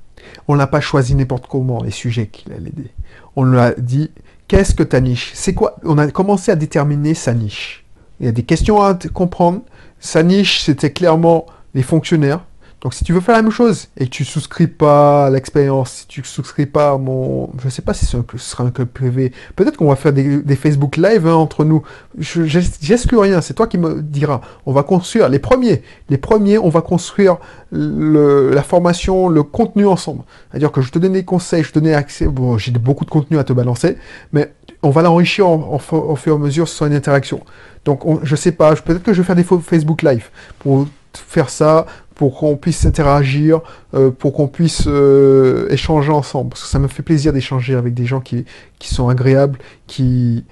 On 0.48 0.56
n'a 0.56 0.68
pas 0.68 0.82
choisi 0.82 1.16
n'importe 1.16 1.48
comment 1.48 1.84
les 1.84 1.92
sujets 1.92 2.28
qu'il 2.28 2.54
allait 2.54 2.70
aider. 2.70 2.92
On 3.36 3.44
lui 3.44 3.60
a 3.60 3.72
dit, 3.72 4.12
qu'est-ce 4.48 4.74
que 4.74 4.84
ta 4.84 5.00
niche? 5.00 5.32
C'est 5.34 5.54
quoi? 5.54 5.78
On 5.84 5.98
a 5.98 6.08
commencé 6.08 6.52
à 6.52 6.56
déterminer 6.56 7.14
sa 7.14 7.34
niche. 7.34 7.86
Il 8.20 8.26
y 8.26 8.30
a 8.30 8.32
des 8.32 8.44
questions 8.44 8.82
à 8.82 8.98
comprendre, 9.14 9.62
sa 10.00 10.24
niche, 10.24 10.62
c'était 10.62 10.92
clairement 10.92 11.46
les 11.74 11.84
fonctionnaires. 11.84 12.44
Donc 12.82 12.94
si 12.94 13.04
tu 13.04 13.12
veux 13.12 13.22
faire 13.22 13.36
la 13.36 13.42
même 13.42 13.52
chose 13.52 13.88
et 13.98 14.06
que 14.06 14.12
tu 14.12 14.24
souscris 14.24 14.68
pas 14.68 15.26
à 15.26 15.30
l'expérience, 15.32 15.92
si 15.92 16.08
tu 16.08 16.24
souscris 16.24 16.68
pas 16.68 16.92
à 16.92 16.98
mon... 16.98 17.50
Je 17.64 17.70
sais 17.70 17.82
pas 17.82 17.96
si 17.96 18.06
ce 18.06 18.18
sera 18.38 18.66
un 18.66 18.70
club 18.70 18.90
privé. 18.90 19.34
Peut-être 19.56 19.78
qu'on 19.78 19.88
va 19.88 19.96
faire 19.96 20.14
des, 20.14 20.56
Facebook 20.56 20.96
Live 20.96 21.26
hein, 21.26 21.34
entre 21.34 21.66
nous. 21.66 21.82
J'exclus 22.20 23.18
rien, 23.18 23.42
c'est 23.42 23.56
toi 23.56 23.66
qui 23.66 23.80
me 23.80 24.02
diras. 24.04 24.42
On 24.68 24.74
va 24.74 24.84
construire 24.84 25.28
les 25.28 25.40
premiers. 25.40 25.82
Les 26.10 26.20
premiers, 26.20 26.60
on 26.60 26.70
va 26.70 26.82
construire 26.82 27.38
la 27.72 28.62
formation, 28.62 29.28
le 29.28 29.42
contenu 29.42 29.88
ensemble. 29.88 30.24
C'est-à-dire 30.52 30.72
que 30.72 30.82
je 30.82 30.92
te 30.92 31.00
donne 31.00 31.14
des 31.14 31.26
conseils, 31.26 31.64
je 31.64 31.72
te 31.72 31.80
donne 31.80 31.94
accès... 31.94 32.28
Bon, 32.28 32.60
j'ai 32.60 32.72
beaucoup 32.72 33.06
de 33.06 33.10
contenu 33.10 33.40
à 33.40 33.44
te 33.44 33.54
balancer, 33.54 33.98
mais 34.32 34.54
on 34.84 34.92
va 34.92 35.02
l'enrichir 35.02 35.48
en, 35.48 35.80
fur 35.80 36.18
et 36.28 36.30
à 36.30 36.38
mesure 36.38 36.68
sur 36.68 36.86
une 36.86 36.94
interaction. 36.94 37.42
Donc, 37.86 38.04
je 38.24 38.36
sais 38.36 38.52
pas, 38.52 38.76
peut-être 38.76 39.02
que 39.02 39.14
je 39.14 39.22
vais 39.22 39.26
faire 39.26 39.36
des 39.36 39.44
Facebook 39.44 40.04
Live 40.04 40.30
pour 40.60 40.88
faire 41.14 41.50
ça, 41.50 41.88
pour 42.18 42.36
qu'on 42.36 42.58
puisse 42.58 42.84
interagir, 42.86 43.62
euh, 43.94 44.10
pour 44.10 44.34
qu'on 44.34 44.48
puisse 44.48 44.86
euh, 44.88 45.68
échanger 45.70 46.12
ensemble. 46.12 46.50
Parce 46.50 46.64
que 46.64 46.68
ça 46.68 46.80
me 46.80 46.88
fait 46.88 47.04
plaisir 47.04 47.32
d'échanger 47.32 47.76
avec 47.76 47.94
des 47.94 48.06
gens 48.06 48.20
qui, 48.20 48.44
qui 48.80 48.94
sont 48.94 49.08
agréables, 49.08 49.60
qui, 49.86 50.44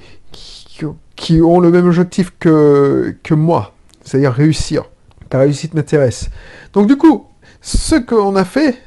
qui, 1.15 1.41
ont 1.41 1.60
le 1.60 1.72
même 1.72 1.88
objectif 1.88 2.31
que, 2.39 3.17
que 3.24 3.34
moi, 3.34 3.74
c'est-à-dire 4.03 4.31
réussir. 4.31 4.84
Ta 5.29 5.39
réussite 5.39 5.74
m'intéresse. 5.74 6.29
Donc 6.74 6.86
du 6.86 6.98
coup, 6.98 7.25
ce 7.62 7.95
qu'on 7.95 8.36
a 8.36 8.45
fait, 8.45 8.77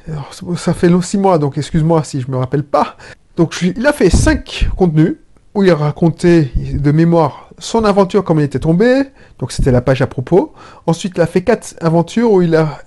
ça 0.55 0.73
fait 0.73 0.89
six 1.01 1.17
mois, 1.17 1.37
donc 1.37 1.57
excuse-moi 1.57 2.05
si 2.05 2.21
je 2.21 2.31
me 2.31 2.37
rappelle 2.37 2.63
pas. 2.63 2.95
Donc 3.35 3.61
il 3.61 3.85
a 3.85 3.91
fait 3.91 4.09
cinq 4.09 4.69
contenus 4.77 5.17
où 5.53 5.63
il 5.63 5.69
a 5.69 5.75
raconté 5.75 6.51
de 6.55 6.91
mémoire 6.91 7.48
son 7.59 7.83
aventure, 7.83 8.23
comme 8.23 8.39
il 8.39 8.43
était 8.43 8.59
tombé, 8.59 9.03
donc 9.37 9.51
c'était 9.51 9.71
la 9.71 9.81
page 9.81 10.01
à 10.01 10.07
propos. 10.07 10.53
Ensuite, 10.85 11.13
il 11.15 11.21
a 11.21 11.27
fait 11.27 11.43
quatre 11.43 11.75
aventures 11.81 12.31
où 12.31 12.41
il 12.41 12.55
a, 12.55 12.79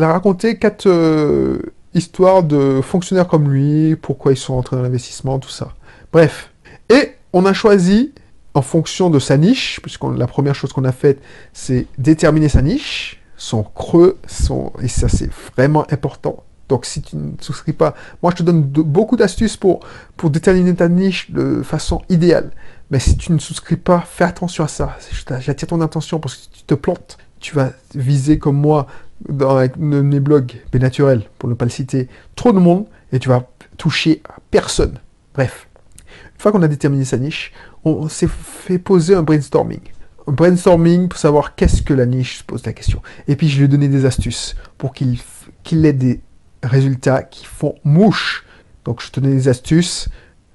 a 0.00 0.12
raconté 0.12 0.58
quatre 0.58 0.86
euh, 0.86 1.58
histoires 1.94 2.42
de 2.42 2.80
fonctionnaires 2.82 3.28
comme 3.28 3.50
lui, 3.50 3.96
pourquoi 3.96 4.32
ils 4.32 4.36
sont 4.36 4.54
entrés 4.54 4.76
dans 4.76 4.82
l'investissement, 4.82 5.38
tout 5.38 5.48
ça. 5.50 5.74
Bref. 6.12 6.50
Et 6.88 7.14
on 7.32 7.46
a 7.46 7.52
choisi, 7.52 8.12
en 8.54 8.62
fonction 8.62 9.10
de 9.10 9.18
sa 9.18 9.36
niche, 9.36 9.80
puisque 9.82 10.02
la 10.16 10.26
première 10.26 10.54
chose 10.54 10.72
qu'on 10.72 10.84
a 10.84 10.92
faite, 10.92 11.20
c'est 11.52 11.86
déterminer 11.98 12.48
sa 12.48 12.62
niche, 12.62 13.22
son 13.36 13.62
creux, 13.62 14.18
son... 14.26 14.72
et 14.82 14.88
ça 14.88 15.08
c'est 15.08 15.30
vraiment 15.56 15.86
important. 15.90 16.42
Donc 16.68 16.84
si 16.84 17.02
tu 17.02 17.16
ne 17.16 17.32
souscris 17.40 17.72
pas, 17.72 17.94
moi 18.22 18.32
je 18.32 18.38
te 18.38 18.42
donne 18.42 18.62
beaucoup 18.62 19.16
d'astuces 19.16 19.56
pour 19.56 19.80
déterminer 20.24 20.74
ta 20.74 20.88
niche 20.88 21.30
de 21.30 21.62
façon 21.62 22.02
idéale. 22.08 22.50
Mais 22.90 22.98
si 22.98 23.16
tu 23.16 23.32
ne 23.32 23.38
souscris 23.38 23.76
pas, 23.76 24.00
fais 24.00 24.24
attention 24.24 24.64
à 24.64 24.68
ça. 24.68 24.96
J'attire 25.40 25.68
ton 25.68 25.80
attention 25.80 26.18
parce 26.18 26.34
que 26.34 26.42
si 26.42 26.50
tu 26.50 26.62
te 26.64 26.74
plantes, 26.74 27.18
tu 27.38 27.54
vas 27.54 27.72
viser 27.94 28.38
comme 28.38 28.56
moi 28.56 28.86
dans 29.28 29.66
mes 29.78 30.20
blogs 30.20 30.60
naturel, 30.74 31.22
pour 31.38 31.48
ne 31.48 31.54
pas 31.54 31.64
le 31.64 31.70
citer, 31.70 32.08
trop 32.36 32.52
de 32.52 32.58
monde 32.58 32.86
et 33.12 33.18
tu 33.18 33.28
vas 33.28 33.48
toucher 33.76 34.22
à 34.28 34.36
personne. 34.50 34.98
Bref, 35.34 35.68
une 36.06 36.40
fois 36.40 36.52
qu'on 36.52 36.62
a 36.62 36.68
déterminé 36.68 37.04
sa 37.04 37.18
niche, 37.18 37.52
on 37.84 38.08
s'est 38.08 38.28
fait 38.28 38.78
poser 38.78 39.14
un 39.14 39.22
brainstorming. 39.22 39.80
Un 40.26 40.32
brainstorming 40.32 41.08
pour 41.08 41.18
savoir 41.18 41.54
qu'est-ce 41.54 41.82
que 41.82 41.94
la 41.94 42.06
niche 42.06 42.38
se 42.38 42.44
pose 42.44 42.64
la 42.66 42.72
question. 42.72 43.02
Et 43.28 43.36
puis 43.36 43.48
je 43.48 43.58
lui 43.58 43.64
ai 43.64 43.68
donné 43.68 43.88
des 43.88 44.04
astuces 44.04 44.56
pour 44.78 44.92
qu'il 44.92 45.18
qu'il 45.62 45.84
ait 45.84 45.92
des 45.92 46.20
résultats 46.62 47.22
qui 47.22 47.44
font 47.44 47.74
mouche. 47.84 48.44
Donc 48.84 49.02
je 49.02 49.10
te 49.10 49.20
donne 49.20 49.32
des 49.32 49.48
astuces. 49.48 50.08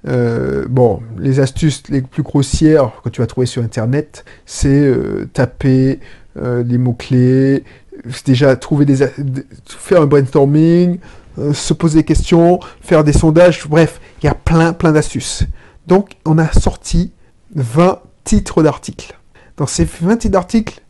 Euh, 0.08 0.66
bon, 0.68 1.00
les 1.18 1.40
astuces 1.40 1.82
les 1.88 2.00
plus 2.00 2.22
grossières 2.22 2.92
que 3.02 3.08
tu 3.08 3.20
vas 3.20 3.26
trouver 3.26 3.46
sur 3.46 3.62
Internet, 3.62 4.24
c'est 4.44 4.68
euh, 4.68 5.28
taper 5.32 6.00
euh, 6.36 6.62
des 6.62 6.78
mots-clés, 6.78 7.64
déjà 8.24 8.54
trouver 8.56 8.84
des, 8.84 9.06
faire 9.66 10.02
un 10.02 10.06
brainstorming, 10.06 10.98
se 11.52 11.74
poser 11.74 12.00
des 12.00 12.04
questions, 12.04 12.60
faire 12.80 13.04
des 13.04 13.12
sondages, 13.12 13.66
bref, 13.68 14.00
il 14.22 14.26
y 14.26 14.28
a 14.28 14.34
plein, 14.34 14.72
plein 14.72 14.92
d'astuces. 14.92 15.44
Donc, 15.86 16.16
on 16.24 16.38
a 16.38 16.50
sorti 16.52 17.12
20 17.54 18.00
titres 18.24 18.62
d'articles. 18.62 19.18
Dans 19.56 19.66
ces 19.66 19.84
20 19.84 20.16
titres 20.16 20.32
d'articles, 20.32 20.80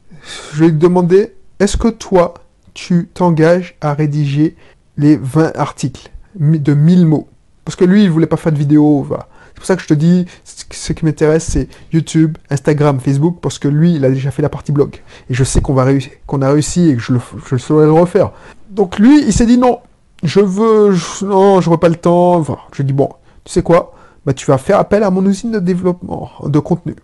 je 0.53 0.65
vais 0.65 0.71
te 0.71 0.77
demander, 0.77 1.35
est-ce 1.59 1.77
que 1.77 1.89
toi, 1.89 2.35
tu 2.75 3.09
t'engages 3.13 3.77
à 3.81 3.95
rédiger 3.95 4.57
les 4.97 5.17
20 5.17 5.57
articles 5.57 6.11
de 6.39 6.75
1000 6.75 7.07
mots? 7.07 7.29
Parce 7.67 7.75
que 7.75 7.85
lui, 7.85 8.05
il 8.05 8.11
voulait 8.11 8.29
pas 8.29 8.37
faire 8.37 8.53
de 8.53 8.59
vidéo. 8.59 9.05
C'est 9.11 9.55
pour 9.57 9.67
ça 9.67 9.75
que 9.75 9.83
je 9.83 9.89
te 9.89 9.95
dis, 9.95 10.25
ce 10.45 10.93
qui 10.93 11.05
m'intéresse, 11.05 11.49
c'est 11.51 11.69
YouTube, 11.93 12.39
Instagram, 12.49 13.01
Facebook, 13.01 13.39
parce 13.43 13.59
que 13.59 13.67
lui, 13.67 13.97
il 13.97 14.05
a 14.05 14.09
déjà 14.09 14.31
fait 14.31 14.41
la 14.41 14.49
partie 14.49 14.71
blog. 14.71 15.03
Et 15.29 15.35
je 15.35 15.43
sais 15.43 15.61
qu'on 15.61 15.75
va 15.75 15.83
réussir, 15.83 16.13
qu'on 16.29 16.43
a 16.43 16.51
réussi 16.53 16.91
et 16.91 16.95
que 16.95 17.03
je 17.03 17.13
le, 17.13 17.59
saurais 17.59 17.87
le 17.87 17.93
refaire. 17.93 18.31
Donc 18.71 19.01
lui, 19.01 19.21
il 19.27 19.33
s'est 19.33 19.47
dit 19.47 19.59
non, 19.59 19.81
je 20.23 20.39
veux, 20.39 20.95
non, 21.23 21.61
je 21.61 21.69
n'aurai 21.69 21.81
pas 21.81 21.89
le 21.89 21.97
temps. 21.97 22.45
Je 22.73 22.85
dis 22.85 22.93
bon, 22.93 23.09
tu 23.43 23.53
sais 23.53 23.63
quoi? 23.63 23.95
Bah, 24.25 24.33
tu 24.33 24.47
vas 24.47 24.59
faire 24.59 24.79
appel 24.79 25.03
à 25.03 25.11
mon 25.11 25.27
usine 25.27 25.51
de 25.51 25.59
développement 25.59 26.31
de 26.45 26.59
contenu. 26.61 26.95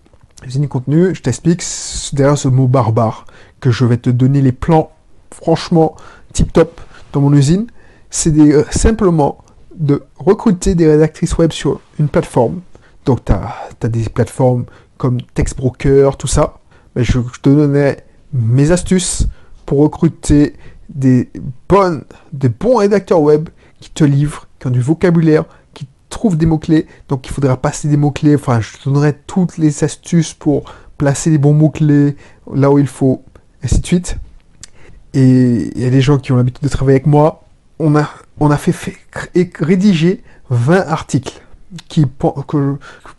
Usine 0.46 0.62
de 0.62 0.68
contenu, 0.68 1.12
je 1.12 1.22
t'explique 1.22 1.64
derrière 2.12 2.38
ce 2.38 2.46
mot 2.46 2.68
barbare 2.68 3.24
que 3.58 3.72
je 3.72 3.84
vais 3.84 3.96
te 3.96 4.10
donner 4.10 4.40
les 4.40 4.52
plans, 4.52 4.92
franchement, 5.34 5.96
tip 6.32 6.52
top 6.52 6.80
dans 7.12 7.20
mon 7.20 7.32
usine 7.32 7.66
c'est 8.12 8.38
euh, 8.38 8.62
simplement 8.70 9.38
de 9.76 10.02
recruter 10.16 10.74
des 10.74 10.88
rédactrices 10.88 11.36
web 11.38 11.52
sur 11.52 11.80
une 11.98 12.08
plateforme. 12.08 12.60
Donc, 13.04 13.24
tu 13.24 13.32
as, 13.32 13.88
des 13.88 14.08
plateformes 14.08 14.64
comme 14.96 15.20
Textbroker, 15.34 16.16
tout 16.16 16.26
ça. 16.26 16.58
Mais 16.94 17.04
je, 17.04 17.18
te 17.18 17.48
donnais 17.48 18.04
mes 18.32 18.70
astuces 18.70 19.26
pour 19.66 19.80
recruter 19.80 20.54
des, 20.88 21.30
bonnes, 21.68 22.04
des 22.32 22.48
bons 22.48 22.76
rédacteurs 22.76 23.20
web 23.20 23.48
qui 23.80 23.90
te 23.90 24.04
livrent, 24.04 24.46
qui 24.58 24.66
ont 24.66 24.70
du 24.70 24.80
vocabulaire, 24.80 25.44
qui 25.74 25.88
trouvent 26.08 26.36
des 26.36 26.46
mots-clés. 26.46 26.86
Donc, 27.08 27.26
il 27.26 27.32
faudra 27.32 27.56
passer 27.56 27.88
des 27.88 27.96
mots-clés. 27.96 28.36
Enfin, 28.36 28.60
je 28.60 28.78
te 28.78 28.88
donnerai 28.88 29.14
toutes 29.26 29.58
les 29.58 29.84
astuces 29.84 30.34
pour 30.34 30.64
placer 30.98 31.30
les 31.30 31.38
bons 31.38 31.54
mots-clés 31.54 32.16
là 32.54 32.70
où 32.70 32.78
il 32.78 32.86
faut, 32.86 33.24
ainsi 33.62 33.80
de 33.80 33.86
suite. 33.86 34.16
Et 35.14 35.70
il 35.74 35.82
y 35.82 35.84
a 35.84 35.90
des 35.90 36.00
gens 36.00 36.18
qui 36.18 36.32
ont 36.32 36.36
l'habitude 36.36 36.62
de 36.62 36.68
travailler 36.68 36.96
avec 36.96 37.06
moi 37.06 37.42
on 37.82 37.96
a, 37.96 38.08
on 38.40 38.50
a 38.50 38.56
fait, 38.56 38.74
rédiger 39.60 40.22
20 40.50 40.86
articles 40.88 41.42
qui 41.88 42.06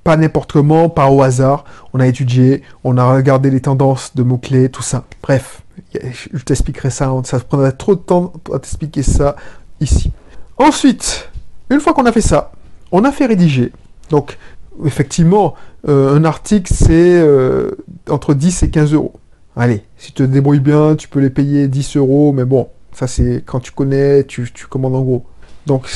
pas 0.04 0.18
n'importe 0.18 0.52
comment, 0.52 0.90
pas 0.90 1.10
au 1.10 1.22
hasard. 1.22 1.66
On 1.94 2.00
a 2.00 2.08
étudié, 2.08 2.62
on 2.84 2.98
a 2.98 3.14
regardé 3.14 3.50
les 3.50 3.62
tendances 3.62 4.16
de 4.16 4.24
mots-clés, 4.24 4.70
tout 4.70 4.84
ça. 4.84 5.06
Bref, 5.22 5.64
je 5.94 6.44
t'expliquerai 6.44 6.90
ça. 6.90 7.12
Ça 7.24 7.40
prendrait 7.40 7.72
trop 7.72 7.96
de 7.96 8.02
temps 8.02 8.34
à 8.54 8.60
t'expliquer 8.60 9.04
ça 9.04 9.36
ici. 9.80 10.12
Ensuite, 10.58 11.30
une 11.70 11.80
fois 11.80 11.94
qu'on 11.94 12.06
a 12.06 12.12
fait 12.12 12.22
ça, 12.22 12.52
on 12.92 13.04
a 13.04 13.12
fait 13.12 13.26
rédiger. 13.26 13.72
Donc, 14.10 14.38
effectivement, 14.86 15.56
euh, 15.88 16.16
un 16.16 16.24
article, 16.24 16.72
c'est 16.74 17.20
euh, 17.20 17.72
entre 18.10 18.34
10 18.34 18.64
et 18.64 18.70
15 18.70 18.94
euros. 18.94 19.14
Allez, 19.56 19.84
si 19.98 20.08
tu 20.08 20.14
te 20.14 20.24
débrouilles 20.24 20.60
bien, 20.60 20.96
tu 20.96 21.08
peux 21.08 21.20
les 21.20 21.30
payer 21.30 21.68
10 21.68 21.98
euros, 21.98 22.34
mais 22.34 22.46
bon, 22.46 22.70
ça, 22.94 23.08
c'est 23.08 23.44
quand 23.46 23.60
tu 23.60 23.72
connais, 23.72 24.24
tu, 24.24 24.48
commandes 24.70 24.96
en 24.96 25.02
gros. 25.02 25.26
Donc, 25.66 25.88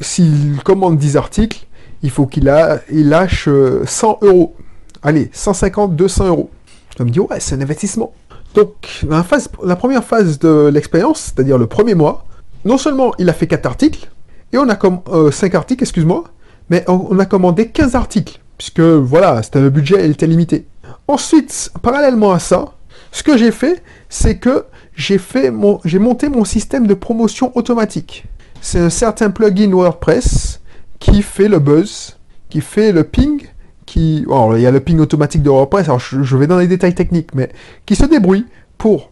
s'il 0.00 0.58
commande 0.64 0.98
10 0.98 1.16
articles, 1.16 1.66
il 2.02 2.10
faut 2.10 2.26
qu'il 2.26 2.52
il 2.90 3.08
lâche 3.08 3.44
100 3.44 3.48
euh, 3.50 4.26
euros. 4.26 4.56
Allez, 5.02 5.30
150, 5.32 5.96
200 5.96 6.28
euros. 6.28 6.50
Je 6.98 7.04
me 7.04 7.10
dis, 7.10 7.20
ouais, 7.20 7.40
c'est 7.40 7.54
un 7.54 7.60
investissement. 7.60 8.12
Donc, 8.54 9.04
la, 9.08 9.76
première 9.76 10.04
phase 10.04 10.38
de 10.38 10.70
l'expérience, 10.72 11.32
c'est-à-dire 11.34 11.56
le 11.56 11.66
premier 11.66 11.94
mois, 11.94 12.24
non 12.64 12.78
seulement 12.78 13.12
il 13.18 13.28
a 13.28 13.32
fait 13.32 13.46
4 13.46 13.66
articles, 13.66 14.10
et 14.52 14.58
on 14.58 14.68
a 14.68 14.74
comme 14.74 15.00
5 15.30 15.54
euh, 15.54 15.58
articles, 15.58 15.84
excuse-moi, 15.84 16.24
mais 16.68 16.84
on, 16.88 17.18
a 17.18 17.26
commandé 17.26 17.68
15 17.68 17.94
articles, 17.94 18.40
puisque 18.58 18.80
voilà, 18.80 19.42
c'était 19.42 19.60
le 19.60 19.70
budget, 19.70 20.08
était 20.08 20.26
limité. 20.26 20.66
Ensuite, 21.06 21.70
parallèlement 21.82 22.32
à 22.32 22.38
ça, 22.38 22.66
ce 23.12 23.22
que 23.22 23.36
j'ai 23.36 23.52
fait, 23.52 23.82
c'est 24.08 24.38
que 24.38 24.64
j'ai 25.00 25.98
monté 25.98 26.28
mon 26.28 26.44
système 26.44 26.86
de 26.86 26.94
promotion 26.94 27.56
automatique. 27.56 28.24
C'est 28.60 28.78
un 28.78 28.90
certain 28.90 29.30
plugin 29.30 29.70
WordPress 29.70 30.60
qui 30.98 31.22
fait 31.22 31.48
le 31.48 31.58
buzz, 31.58 32.18
qui 32.50 32.60
fait 32.60 32.92
le 32.92 33.04
ping, 33.04 33.46
qui, 33.86 34.24
alors, 34.26 34.56
il 34.56 34.62
y 34.62 34.66
a 34.66 34.70
le 34.70 34.80
ping 34.80 34.98
automatique 35.00 35.42
de 35.42 35.48
WordPress, 35.48 35.86
alors 35.86 35.98
je, 35.98 36.36
vais 36.36 36.46
dans 36.46 36.58
les 36.58 36.68
détails 36.68 36.94
techniques, 36.94 37.34
mais 37.34 37.50
qui 37.86 37.96
se 37.96 38.04
débrouille 38.04 38.46
pour 38.76 39.10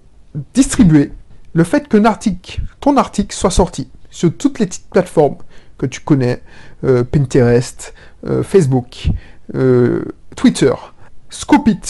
distribuer 0.55 1.13
le 1.55 1.65
fait 1.65 1.89
qu'un 1.89 2.05
article, 2.05 2.61
ton 2.81 2.97
article 2.99 3.35
soit 3.35 3.51
sorti 3.51 3.91
sur 4.11 4.37
toutes 4.37 4.59
les 4.59 4.67
petites 4.67 4.91
plateformes 4.91 5.37
que 5.79 5.87
tu 5.87 6.01
connais, 6.01 6.43
euh, 6.85 7.03
Pinterest, 7.05 7.95
euh, 8.27 8.43
Facebook, 8.43 9.09
euh, 9.55 10.05
Twitter, 10.37 10.75
Scoopit, 11.31 11.81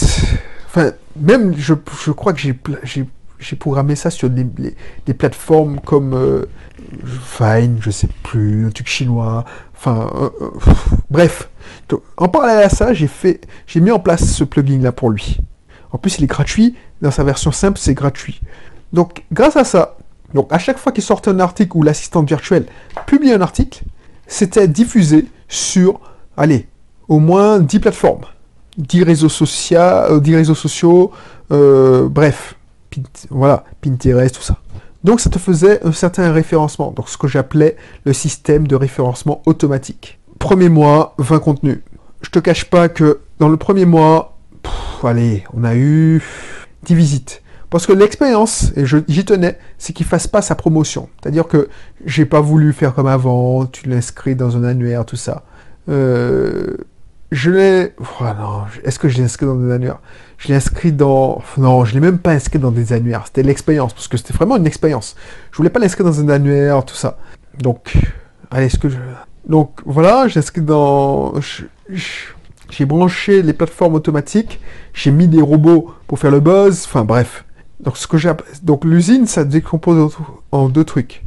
enfin, 0.67 0.93
même, 1.21 1.55
je 1.57 1.75
crois 2.13 2.33
que 2.33 2.39
j'ai 2.39 2.55
programmé 3.57 3.97
ça 3.97 4.11
sur 4.11 4.31
des, 4.31 4.45
plateformes 5.15 5.81
comme 5.81 6.47
Fine, 7.05 7.79
je 7.81 7.91
sais 7.91 8.09
plus, 8.23 8.67
un 8.67 8.71
truc 8.71 8.89
chinois, 8.89 9.45
enfin, 9.75 10.11
bref. 11.11 11.51
en 12.17 12.29
parallèle 12.29 12.65
à 12.65 12.69
ça, 12.69 12.93
j'ai 12.93 13.07
fait, 13.07 13.41
j'ai 13.67 13.81
mis 13.81 13.91
en 13.91 13.99
place 13.99 14.25
ce 14.25 14.45
plugin 14.45 14.81
là 14.81 14.93
pour 14.93 15.11
lui. 15.11 15.39
En 15.93 15.99
plus, 15.99 16.19
il 16.19 16.25
est 16.25 16.29
gratuit. 16.29 16.75
Dans 17.01 17.11
sa 17.11 17.25
version 17.25 17.53
simple, 17.53 17.79
c'est 17.79 17.95
gratuit. 17.95 18.41
Donc, 18.93 19.25
grâce 19.33 19.57
à 19.57 19.65
ça, 19.65 19.97
donc 20.35 20.53
à 20.53 20.59
chaque 20.59 20.79
fois 20.79 20.93
qu'il 20.93 21.03
sortait 21.03 21.31
un 21.31 21.41
article 21.41 21.77
ou 21.77 21.83
l'assistante 21.83 22.29
virtuelle 22.29 22.67
publie 23.07 23.33
un 23.33 23.41
article, 23.41 23.83
c'était 24.27 24.69
diffusé 24.69 25.27
sur, 25.49 26.01
allez, 26.37 26.67
au 27.09 27.19
moins 27.19 27.61
10 27.61 27.81
plateformes, 27.81 28.25
10 28.77 29.03
réseaux, 29.05 29.29
sociaux, 29.29 29.79
euh, 29.79 30.21
10 30.21 30.37
réseaux 30.37 30.55
sociaux, 30.55 31.13
euh, 31.51 32.09
bref, 32.09 32.57
voilà, 33.31 33.65
Pinterest, 33.81 34.35
tout 34.35 34.43
ça. 34.43 34.57
Donc 35.05 35.21
ça 35.21 35.31
te 35.31 35.39
faisait 35.39 35.85
un 35.85 35.93
certain 35.93 36.33
référencement, 36.33 36.91
donc 36.91 37.09
ce 37.09 37.17
que 37.17 37.29
j'appelais 37.29 37.77
le 38.05 38.13
système 38.13 38.67
de 38.67 38.75
référencement 38.75 39.43
automatique. 39.47 40.19
Premier 40.39 40.69
mois, 40.69 41.15
20 41.19 41.39
contenus. 41.39 41.81
Je 42.23 42.31
te 42.31 42.39
cache 42.39 42.65
pas 42.65 42.89
que 42.89 43.21
dans 43.39 43.49
le 43.49 43.57
premier 43.57 43.85
mois, 43.85 44.37
allez, 45.03 45.45
on 45.55 45.65
a 45.65 45.77
eu 45.77 46.23
10 46.85 46.95
visites. 46.95 47.43
Parce 47.71 47.87
que 47.87 47.93
l'expérience, 47.93 48.73
et 48.77 48.87
j'y 48.87 49.25
tenais, 49.25 49.59
c'est 49.77 49.93
qu'il 49.93 50.07
fasse 50.07 50.27
pas 50.27 50.41
sa 50.41 50.55
promotion. 50.55 51.09
C'est-à-dire 51.21 51.47
que 51.47 51.69
j'ai 52.07 52.25
pas 52.25 52.41
voulu 52.41 52.73
faire 52.73 52.95
comme 52.95 53.07
avant, 53.07 53.67
tu 53.67 53.89
l'inscris 53.89 54.35
dans 54.35 54.57
un 54.57 54.65
annuaire, 54.65 55.05
tout 55.05 55.17
ça. 55.17 55.45
Euh, 55.89 56.77
je 57.31 57.51
l'ai... 57.51 57.95
Oh 58.01 58.25
est-ce 58.85 58.99
que 58.99 59.09
je 59.09 59.19
l'ai 59.19 59.25
inscrit 59.25 59.47
dans 59.47 59.59
un 59.59 59.71
annuaire 59.71 59.99
Je 60.39 60.49
l'ai 60.49 60.55
inscrit 60.55 60.93
dans... 60.93 61.43
Non, 61.59 61.85
je 61.85 61.95
l'ai 61.95 62.01
même 62.01 62.19
pas 62.19 62.33
inscrit 62.33 62.59
dans 62.59 62.71
des 62.71 62.93
annuaires. 62.93 63.25
C'était 63.27 63.43
l'expérience, 63.43 63.93
parce 63.93 64.09
que 64.09 64.17
c'était 64.17 64.33
vraiment 64.33 64.57
une 64.57 64.67
expérience. 64.67 65.15
Je 65.53 65.57
voulais 65.59 65.71
pas 65.71 65.81
l'inscrire 65.81 66.07
dans 66.07 66.21
un 66.21 66.29
annuaire, 66.31 66.85
tout 66.85 66.95
ça. 66.95 67.19
Donc, 67.59 67.97
allez, 68.51 68.67
est-ce 68.67 68.79
que 68.79 68.89
je... 68.89 68.97
Donc, 69.47 69.81
voilà, 69.85 70.29
j'ai 70.29 70.39
inscrit 70.39 70.63
dans... 70.63 71.35
J'ai 72.71 72.85
branché 72.85 73.43
les 73.43 73.55
plateformes 73.55 73.95
automatiques, 73.95 74.61
j'ai 74.93 75.11
mis 75.11 75.27
des 75.27 75.41
robots 75.41 75.95
pour 76.07 76.19
faire 76.19 76.31
le 76.31 76.41
buzz, 76.41 76.85
enfin 76.85 77.05
bref. 77.05 77.47
Donc, 77.81 77.97
ce 77.97 78.07
que 78.07 78.19
j'ai, 78.19 78.31
donc 78.63 78.85
l'usine, 78.85 79.27
ça 79.27 79.45
décompose 79.45 80.15
en 80.53 80.69
deux 80.69 80.85
trucs. 80.85 81.25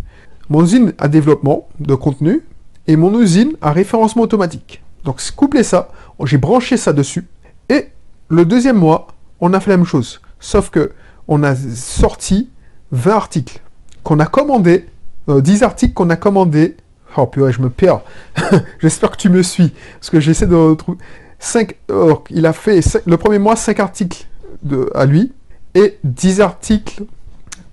Mon 0.49 0.63
usine 0.63 0.93
à 0.99 1.07
développement 1.07 1.67
de 1.79 1.95
contenu 1.95 2.41
et 2.87 2.95
mon 2.95 3.19
usine 3.19 3.53
à 3.61 3.71
référencement 3.71 4.23
automatique. 4.23 4.80
Donc, 5.03 5.21
couplé 5.35 5.63
ça, 5.63 5.89
j'ai 6.23 6.37
branché 6.37 6.77
ça 6.77 6.93
dessus. 6.93 7.27
Et 7.69 7.89
le 8.29 8.45
deuxième 8.45 8.77
mois, 8.77 9.07
on 9.39 9.53
a 9.53 9.59
fait 9.59 9.71
la 9.71 9.77
même 9.77 9.85
chose. 9.85 10.21
Sauf 10.39 10.69
que 10.69 10.91
on 11.27 11.43
a 11.43 11.55
sorti 11.55 12.49
20 12.91 13.11
articles 13.11 13.61
qu'on 14.03 14.19
a 14.19 14.25
commandés, 14.25 14.87
10 15.27 15.63
euh, 15.63 15.65
articles 15.65 15.93
qu'on 15.93 16.09
a 16.09 16.15
commandés. 16.15 16.77
Oh 17.17 17.27
purée, 17.27 17.51
je 17.51 17.61
me 17.61 17.69
perds. 17.69 18.01
J'espère 18.79 19.11
que 19.11 19.17
tu 19.17 19.29
me 19.29 19.43
suis. 19.43 19.73
Parce 19.99 20.09
que 20.09 20.19
j'essaie 20.19 20.47
de 20.47 20.55
retrouver. 20.55 20.97
5, 21.39 21.75
il 22.29 22.45
a 22.45 22.53
fait 22.53 22.81
le 23.05 23.17
premier 23.17 23.39
mois 23.39 23.55
5 23.55 23.79
articles 23.79 24.27
à 24.93 25.05
lui 25.05 25.33
et 25.73 25.97
10 26.03 26.41
articles 26.41 27.03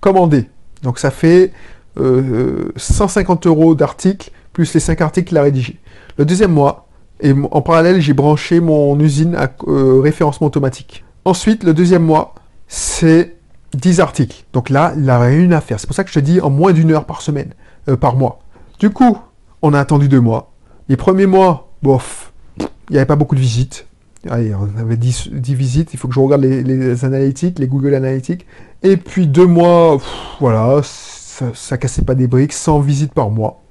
commandés. 0.00 0.48
Donc 0.82 0.98
ça 0.98 1.10
fait 1.10 1.52
150 1.96 3.46
euh, 3.46 3.48
euros 3.48 3.74
d'articles, 3.74 4.30
plus 4.52 4.72
les 4.72 4.80
5 4.80 5.00
articles 5.00 5.28
qu'il 5.28 5.38
a 5.38 5.42
rédigés. 5.42 5.78
Le 6.16 6.24
deuxième 6.24 6.52
mois, 6.52 6.88
et 7.20 7.35
en 7.50 7.62
parallèle, 7.62 8.00
j'ai 8.00 8.12
branché 8.12 8.61
mon 8.61 8.98
usine 9.00 9.35
à 9.35 9.50
euh, 9.66 10.00
référencement 10.00 10.46
automatique. 10.46 11.04
Ensuite, 11.24 11.64
le 11.64 11.74
deuxième 11.74 12.04
mois, 12.04 12.35
c'est 12.68 13.37
10 13.74 14.00
articles. 14.00 14.44
Donc 14.52 14.70
là, 14.70 14.92
il 14.96 15.02
n'a 15.02 15.18
rien 15.18 15.50
à 15.52 15.61
faire. 15.61 15.81
C'est 15.81 15.87
pour 15.87 15.96
ça 15.96 16.04
que 16.04 16.11
je 16.11 16.14
te 16.14 16.24
dis 16.24 16.40
en 16.40 16.50
moins 16.50 16.72
d'une 16.72 16.92
heure 16.92 17.07
par 17.07 17.20
semaine, 17.20 17.50
euh, 17.88 17.96
par 17.96 18.16
mois. 18.16 18.40
Du 18.78 18.90
coup, 18.90 19.18
on 19.62 19.74
a 19.74 19.81
attendu 19.81 20.09
deux 20.09 20.20
mois. 20.20 20.52
Les 20.88 20.96
premiers 20.96 21.26
mois, 21.26 21.72
bof, 21.83 22.33
il 22.59 22.92
n'y 22.92 22.98
avait 22.98 23.07
pas 23.07 23.16
beaucoup 23.16 23.35
de 23.35 23.40
visites. 23.40 23.87
Allez, 24.31 24.54
on 24.54 24.78
avait 24.78 24.96
10, 24.96 25.28
visites, 25.33 25.94
il 25.94 25.96
faut 25.96 26.09
que 26.09 26.14
je 26.14 26.20
regarde 26.20 26.42
les, 26.42 27.04
analytiques, 27.04 27.59
les 27.59 27.66
Google 27.66 27.94
Analytics. 27.94 28.46
Et 28.83 28.96
puis 28.96 29.26
deux 29.26 29.46
mois, 29.46 29.98
voilà, 30.40 30.81
ça, 30.83 31.46
ça, 31.54 31.78
cassait 31.78 32.02
pas 32.02 32.14
des 32.14 32.26
briques, 32.26 32.52
100 32.52 32.81
visites 32.81 33.12
par 33.12 33.31
mois. 33.31 33.62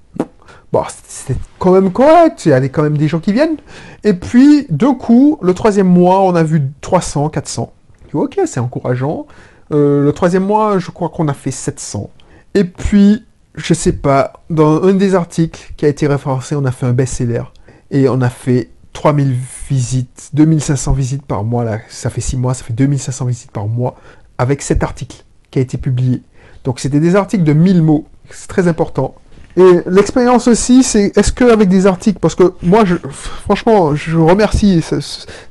Bon, 0.74 0.84
c'était 1.08 1.40
quand 1.60 1.72
même 1.72 1.92
correct, 1.92 2.46
il 2.46 2.50
y 2.50 2.54
avait 2.54 2.70
quand 2.70 2.84
même 2.84 2.98
des 2.98 3.08
gens 3.08 3.20
qui 3.20 3.32
viennent. 3.32 3.58
Et 4.04 4.14
puis, 4.14 4.68
d'un 4.70 4.94
coup, 4.94 5.40
le 5.42 5.54
troisième 5.54 5.88
mois, 5.88 6.22
on 6.24 6.36
a 6.36 6.44
vu 6.44 6.62
300, 6.82 7.30
400. 7.30 7.74
Ok, 8.14 8.40
c'est 8.46 8.60
encourageant. 8.60 9.28
Euh, 9.72 10.04
le 10.04 10.12
troisième 10.12 10.46
mois, 10.46 10.80
je 10.80 10.92
crois 10.92 11.10
qu'on 11.10 11.28
a 11.28 11.34
fait 11.34 11.52
700. 11.52 12.10
Et 12.54 12.64
puis, 12.64 13.26
je 13.56 13.74
sais 13.74 13.94
pas, 13.94 14.34
dans 14.50 14.84
un 14.84 14.94
des 14.94 15.16
articles 15.16 15.74
qui 15.78 15.86
a 15.86 15.90
été 15.90 16.08
référencé, 16.08 16.56
on 16.56 16.66
a 16.66 16.72
fait 16.72 16.86
un 16.86 16.94
best-seller. 16.94 17.44
Et 17.92 18.10
on 18.10 18.22
a 18.22 18.30
fait 18.30 18.70
3000 18.94 19.36
visites, 19.70 20.32
2500 20.34 20.94
visites 20.94 21.26
par 21.26 21.44
mois, 21.44 21.64
là, 21.64 21.80
ça 21.88 22.10
fait 22.10 22.20
6 22.20 22.38
mois, 22.38 22.54
ça 22.54 22.64
fait 22.64 22.74
2500 22.74 23.26
visites 23.26 23.52
par 23.52 23.68
mois, 23.68 23.96
avec 24.38 24.62
cet 24.62 24.84
article 24.84 25.24
qui 25.52 25.60
a 25.60 25.62
été 25.62 25.78
publié. 25.78 26.24
Donc 26.64 26.80
c'était 26.80 27.00
des 27.00 27.16
articles 27.16 27.44
de 27.44 27.54
1000 27.54 27.84
mots, 27.84 28.06
c'est 28.32 28.48
très 28.48 28.68
important. 28.68 29.16
Et 29.58 29.82
l'expérience 29.88 30.48
aussi, 30.48 30.84
c'est 30.84 31.18
est-ce 31.18 31.32
qu'avec 31.32 31.68
des 31.68 31.88
articles, 31.88 32.20
parce 32.20 32.36
que 32.36 32.54
moi, 32.62 32.86
je, 32.86 32.96
franchement, 33.44 33.96
je 33.96 34.16
remercie 34.16 34.84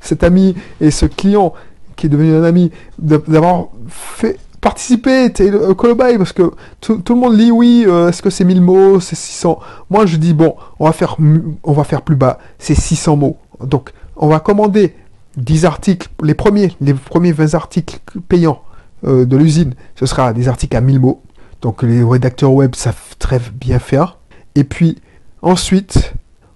cet 0.00 0.22
ami 0.22 0.54
et 0.80 0.92
ce 0.92 1.06
client 1.06 1.52
qui 1.96 2.06
est 2.06 2.08
devenu 2.08 2.34
un 2.36 2.44
ami 2.44 2.70
d'avoir 2.98 3.66
fait 3.88 4.38
participer, 4.60 5.32
le 5.38 5.74
cobaye, 5.74 6.18
parce 6.18 6.32
que 6.32 6.52
tout, 6.80 7.02
le 7.08 7.14
monde 7.14 7.36
dit 7.36 7.50
oui, 7.50 7.84
euh, 7.86 8.08
est-ce 8.08 8.22
que 8.22 8.30
c'est 8.30 8.44
1000 8.44 8.60
mots, 8.60 9.00
c'est 9.00 9.16
600 9.16 9.58
Moi, 9.90 10.06
je 10.06 10.16
dis 10.16 10.34
bon, 10.34 10.54
on 10.78 10.86
va 10.86 10.92
faire, 10.92 11.16
on 11.64 11.72
va 11.72 11.84
faire 11.84 12.02
plus 12.02 12.16
bas, 12.16 12.38
c'est 12.58 12.74
600 12.74 13.16
mots. 13.16 13.36
Donc, 13.64 13.90
on 14.16 14.28
va 14.28 14.38
commander 14.38 14.94
10 15.36 15.64
articles, 15.64 16.08
les 16.22 16.34
premiers, 16.34 16.72
les 16.80 16.94
premiers 16.94 17.32
20 17.32 17.54
articles 17.54 17.98
payants 18.28 18.62
euh, 19.04 19.24
de 19.24 19.36
l'usine, 19.36 19.74
ce 19.96 20.06
sera 20.06 20.32
des 20.32 20.48
articles 20.48 20.76
à 20.76 20.80
1000 20.80 21.00
mots. 21.00 21.22
Donc, 21.62 21.82
les 21.82 22.02
rédacteurs 22.02 22.52
web 22.52 22.74
savent 22.74 23.16
très 23.18 23.40
bien 23.54 23.78
faire. 23.78 24.18
Et 24.54 24.64
puis, 24.64 24.98
ensuite, 25.42 26.14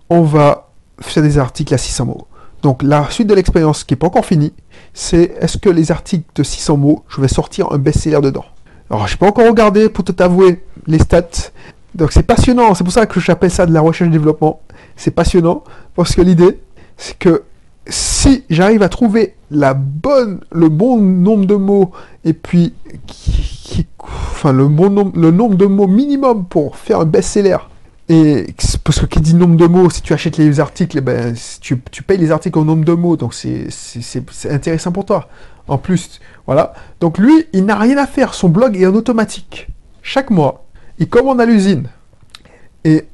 on 0.08 0.22
va 0.22 0.70
faire 1.00 1.22
des 1.22 1.38
articles 1.38 1.72
à 1.74 1.78
600 1.78 2.06
mots. 2.06 2.26
Donc, 2.62 2.82
la 2.82 3.08
suite 3.10 3.28
de 3.28 3.34
l'expérience 3.34 3.84
qui 3.84 3.94
n'est 3.94 3.98
pas 3.98 4.08
encore 4.08 4.24
finie, 4.24 4.52
c'est 4.92 5.34
est-ce 5.40 5.56
que 5.56 5.70
les 5.70 5.90
articles 5.90 6.28
de 6.34 6.42
600 6.42 6.76
mots, 6.76 7.04
je 7.08 7.20
vais 7.20 7.28
sortir 7.28 7.72
un 7.72 7.78
best-seller 7.78 8.20
dedans? 8.20 8.44
Alors, 8.90 9.06
je 9.06 9.14
n'ai 9.14 9.18
pas 9.18 9.28
encore 9.28 9.46
regardé 9.46 9.88
pour 9.88 10.04
te 10.04 10.12
t'avouer 10.12 10.64
les 10.86 10.98
stats. 10.98 11.50
Donc, 11.94 12.12
c'est 12.12 12.22
passionnant. 12.22 12.74
C'est 12.74 12.84
pour 12.84 12.92
ça 12.92 13.06
que 13.06 13.20
j'appelle 13.20 13.50
ça 13.50 13.66
de 13.66 13.72
la 13.72 13.80
recherche 13.80 14.08
et 14.08 14.12
développement. 14.12 14.60
C'est 14.96 15.10
passionnant 15.10 15.64
parce 15.94 16.14
que 16.14 16.20
l'idée, 16.20 16.60
c'est 16.96 17.18
que 17.18 17.44
si 17.90 18.44
j'arrive 18.48 18.82
à 18.82 18.88
trouver 18.88 19.34
la 19.50 19.74
bonne, 19.74 20.40
le 20.50 20.68
bon 20.68 20.96
nombre 20.98 21.44
de 21.44 21.56
mots 21.56 21.90
et 22.24 22.32
puis 22.32 22.72
enfin 24.32 24.52
le 24.52 24.66
bon 24.68 24.90
nombre, 24.90 25.12
le 25.18 25.30
nombre 25.30 25.56
de 25.56 25.66
mots 25.66 25.86
minimum 25.86 26.46
pour 26.46 26.76
faire 26.76 27.00
un 27.00 27.04
best-seller 27.04 27.58
et 28.10 28.46
parce 28.82 28.98
que 28.98 29.06
qui 29.06 29.20
dit 29.20 29.34
nombre 29.34 29.56
de 29.56 29.68
mots, 29.68 29.88
si 29.88 30.02
tu 30.02 30.12
achètes 30.12 30.36
les 30.36 30.58
articles, 30.58 30.98
eh 30.98 31.00
ben, 31.00 31.32
tu, 31.60 31.76
payes 31.76 32.18
les 32.18 32.32
articles 32.32 32.58
au 32.58 32.64
nombre 32.64 32.84
de 32.84 32.92
mots, 32.92 33.16
donc 33.16 33.34
c'est 33.34 33.68
intéressant 34.50 34.90
pour 34.90 35.04
toi. 35.04 35.28
En 35.68 35.78
plus, 35.78 36.18
voilà. 36.44 36.74
Donc 36.98 37.18
lui, 37.18 37.46
il 37.52 37.64
n'a 37.66 37.76
rien 37.76 37.96
à 37.98 38.08
faire, 38.08 38.34
son 38.34 38.48
blog 38.48 38.76
est 38.76 38.84
en 38.84 38.96
automatique. 38.96 39.68
Chaque 40.02 40.30
mois, 40.30 40.66
il 40.98 41.08
commande 41.08 41.40
à 41.40 41.46
l'usine. 41.46 41.86
Et 42.82 43.04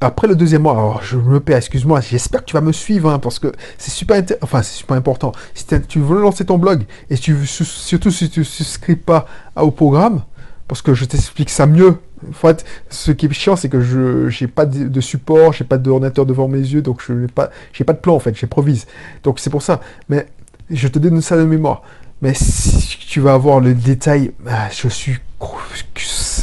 après 0.00 0.28
le 0.28 0.36
deuxième 0.36 0.62
mois, 0.62 0.72
alors 0.72 1.02
je 1.02 1.16
me 1.16 1.40
perds, 1.40 1.58
excuse-moi, 1.58 2.00
j'espère 2.00 2.40
que 2.40 2.46
tu 2.46 2.54
vas 2.54 2.60
me 2.60 2.72
suivre, 2.72 3.10
hein, 3.10 3.18
parce 3.18 3.38
que 3.38 3.52
c'est 3.78 3.90
super, 3.90 4.22
enfin, 4.42 4.62
c'est 4.62 4.76
super 4.76 4.96
important. 4.96 5.32
Si 5.54 5.66
tu 5.88 6.00
veux 6.00 6.20
lancer 6.20 6.44
ton 6.44 6.58
blog, 6.58 6.84
et 7.10 7.16
tu, 7.16 7.36
surtout 7.46 8.10
si 8.10 8.30
tu 8.30 8.40
ne 8.40 8.44
souscris 8.44 8.96
pas 8.96 9.26
au 9.56 9.70
programme, 9.70 10.22
parce 10.68 10.82
que 10.82 10.94
je 10.94 11.04
t'explique 11.04 11.50
ça 11.50 11.66
mieux 11.66 11.98
en 12.28 12.32
fait, 12.32 12.64
ce 12.88 13.12
qui 13.12 13.26
est 13.26 13.32
chiant, 13.32 13.56
c'est 13.56 13.68
que 13.68 13.80
je 13.80 14.28
n'ai 14.42 14.48
pas 14.48 14.66
de, 14.66 14.88
de 14.88 15.00
support, 15.00 15.52
j'ai 15.52 15.64
pas 15.64 15.78
d'ordinateur 15.78 16.26
devant 16.26 16.48
mes 16.48 16.58
yeux, 16.58 16.82
donc 16.82 17.02
je 17.06 17.12
n'ai 17.12 17.26
pas, 17.26 17.50
j'ai 17.72 17.84
pas 17.84 17.92
de 17.92 17.98
plan 17.98 18.14
en 18.14 18.20
fait, 18.20 18.34
j'improvise. 18.34 18.86
Donc 19.22 19.38
c'est 19.38 19.50
pour 19.50 19.62
ça. 19.62 19.80
Mais 20.08 20.26
je 20.70 20.88
te 20.88 20.98
donne 20.98 21.20
ça 21.20 21.36
de 21.36 21.44
mémoire. 21.44 21.82
Mais 22.22 22.32
si 22.34 22.98
tu 22.98 23.20
vas 23.20 23.34
avoir 23.34 23.60
le 23.60 23.74
détail, 23.74 24.32
ah, 24.48 24.68
je 24.72 24.88
suis 24.88 25.18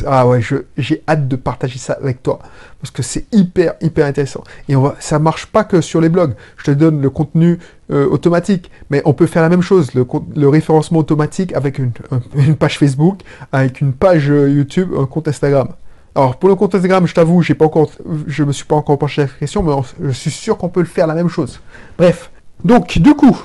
ah 0.07 0.27
ouais, 0.27 0.41
j'ai 0.77 1.03
hâte 1.07 1.27
de 1.27 1.35
partager 1.35 1.77
ça 1.79 1.93
avec 1.93 2.23
toi 2.23 2.39
parce 2.79 2.91
que 2.91 3.03
c'est 3.03 3.25
hyper 3.31 3.73
hyper 3.81 4.05
intéressant. 4.05 4.43
Et 4.67 4.75
on 4.75 4.81
va, 4.81 4.95
ça 4.99 5.19
marche 5.19 5.45
pas 5.47 5.63
que 5.63 5.81
sur 5.81 6.01
les 6.01 6.09
blogs. 6.09 6.33
Je 6.57 6.65
te 6.65 6.71
donne 6.71 7.01
le 7.01 7.09
contenu 7.09 7.59
euh, 7.91 8.07
automatique, 8.07 8.71
mais 8.89 9.01
on 9.05 9.13
peut 9.13 9.25
faire 9.25 9.41
la 9.41 9.49
même 9.49 9.61
chose, 9.61 9.93
le, 9.93 10.05
le 10.35 10.49
référencement 10.49 10.99
automatique 10.99 11.53
avec 11.53 11.79
une, 11.79 11.91
une, 12.35 12.55
page 12.55 12.79
Facebook, 12.79 13.19
avec 13.51 13.81
une 13.81 13.93
page 13.93 14.29
euh, 14.29 14.49
YouTube, 14.49 14.89
un 14.97 15.05
compte 15.05 15.27
Instagram. 15.27 15.69
Alors 16.15 16.37
pour 16.37 16.49
le 16.49 16.55
compte 16.55 16.75
Instagram, 16.75 17.07
je 17.07 17.13
t'avoue, 17.13 17.41
j'ai 17.41 17.55
pas 17.55 17.65
encore, 17.65 17.89
je 18.27 18.43
me 18.43 18.51
suis 18.51 18.65
pas 18.65 18.75
encore 18.75 18.97
penché 18.99 19.23
à 19.23 19.25
la 19.25 19.31
question, 19.31 19.63
mais 19.63 19.73
je 20.01 20.11
suis 20.11 20.31
sûr 20.31 20.57
qu'on 20.57 20.69
peut 20.69 20.81
le 20.81 20.85
faire 20.85 21.07
la 21.07 21.15
même 21.15 21.29
chose. 21.29 21.59
Bref, 21.97 22.31
donc 22.63 22.99
du 22.99 23.15
coup, 23.15 23.37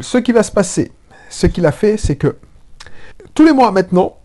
ce 0.00 0.18
qui 0.18 0.32
va 0.32 0.42
se 0.42 0.52
passer, 0.52 0.92
ce 1.28 1.46
qu'il 1.46 1.66
a 1.66 1.72
fait, 1.72 1.96
c'est 1.96 2.16
que 2.16 2.36
tous 3.34 3.44
les 3.44 3.52
mois 3.52 3.72
maintenant, 3.72 4.16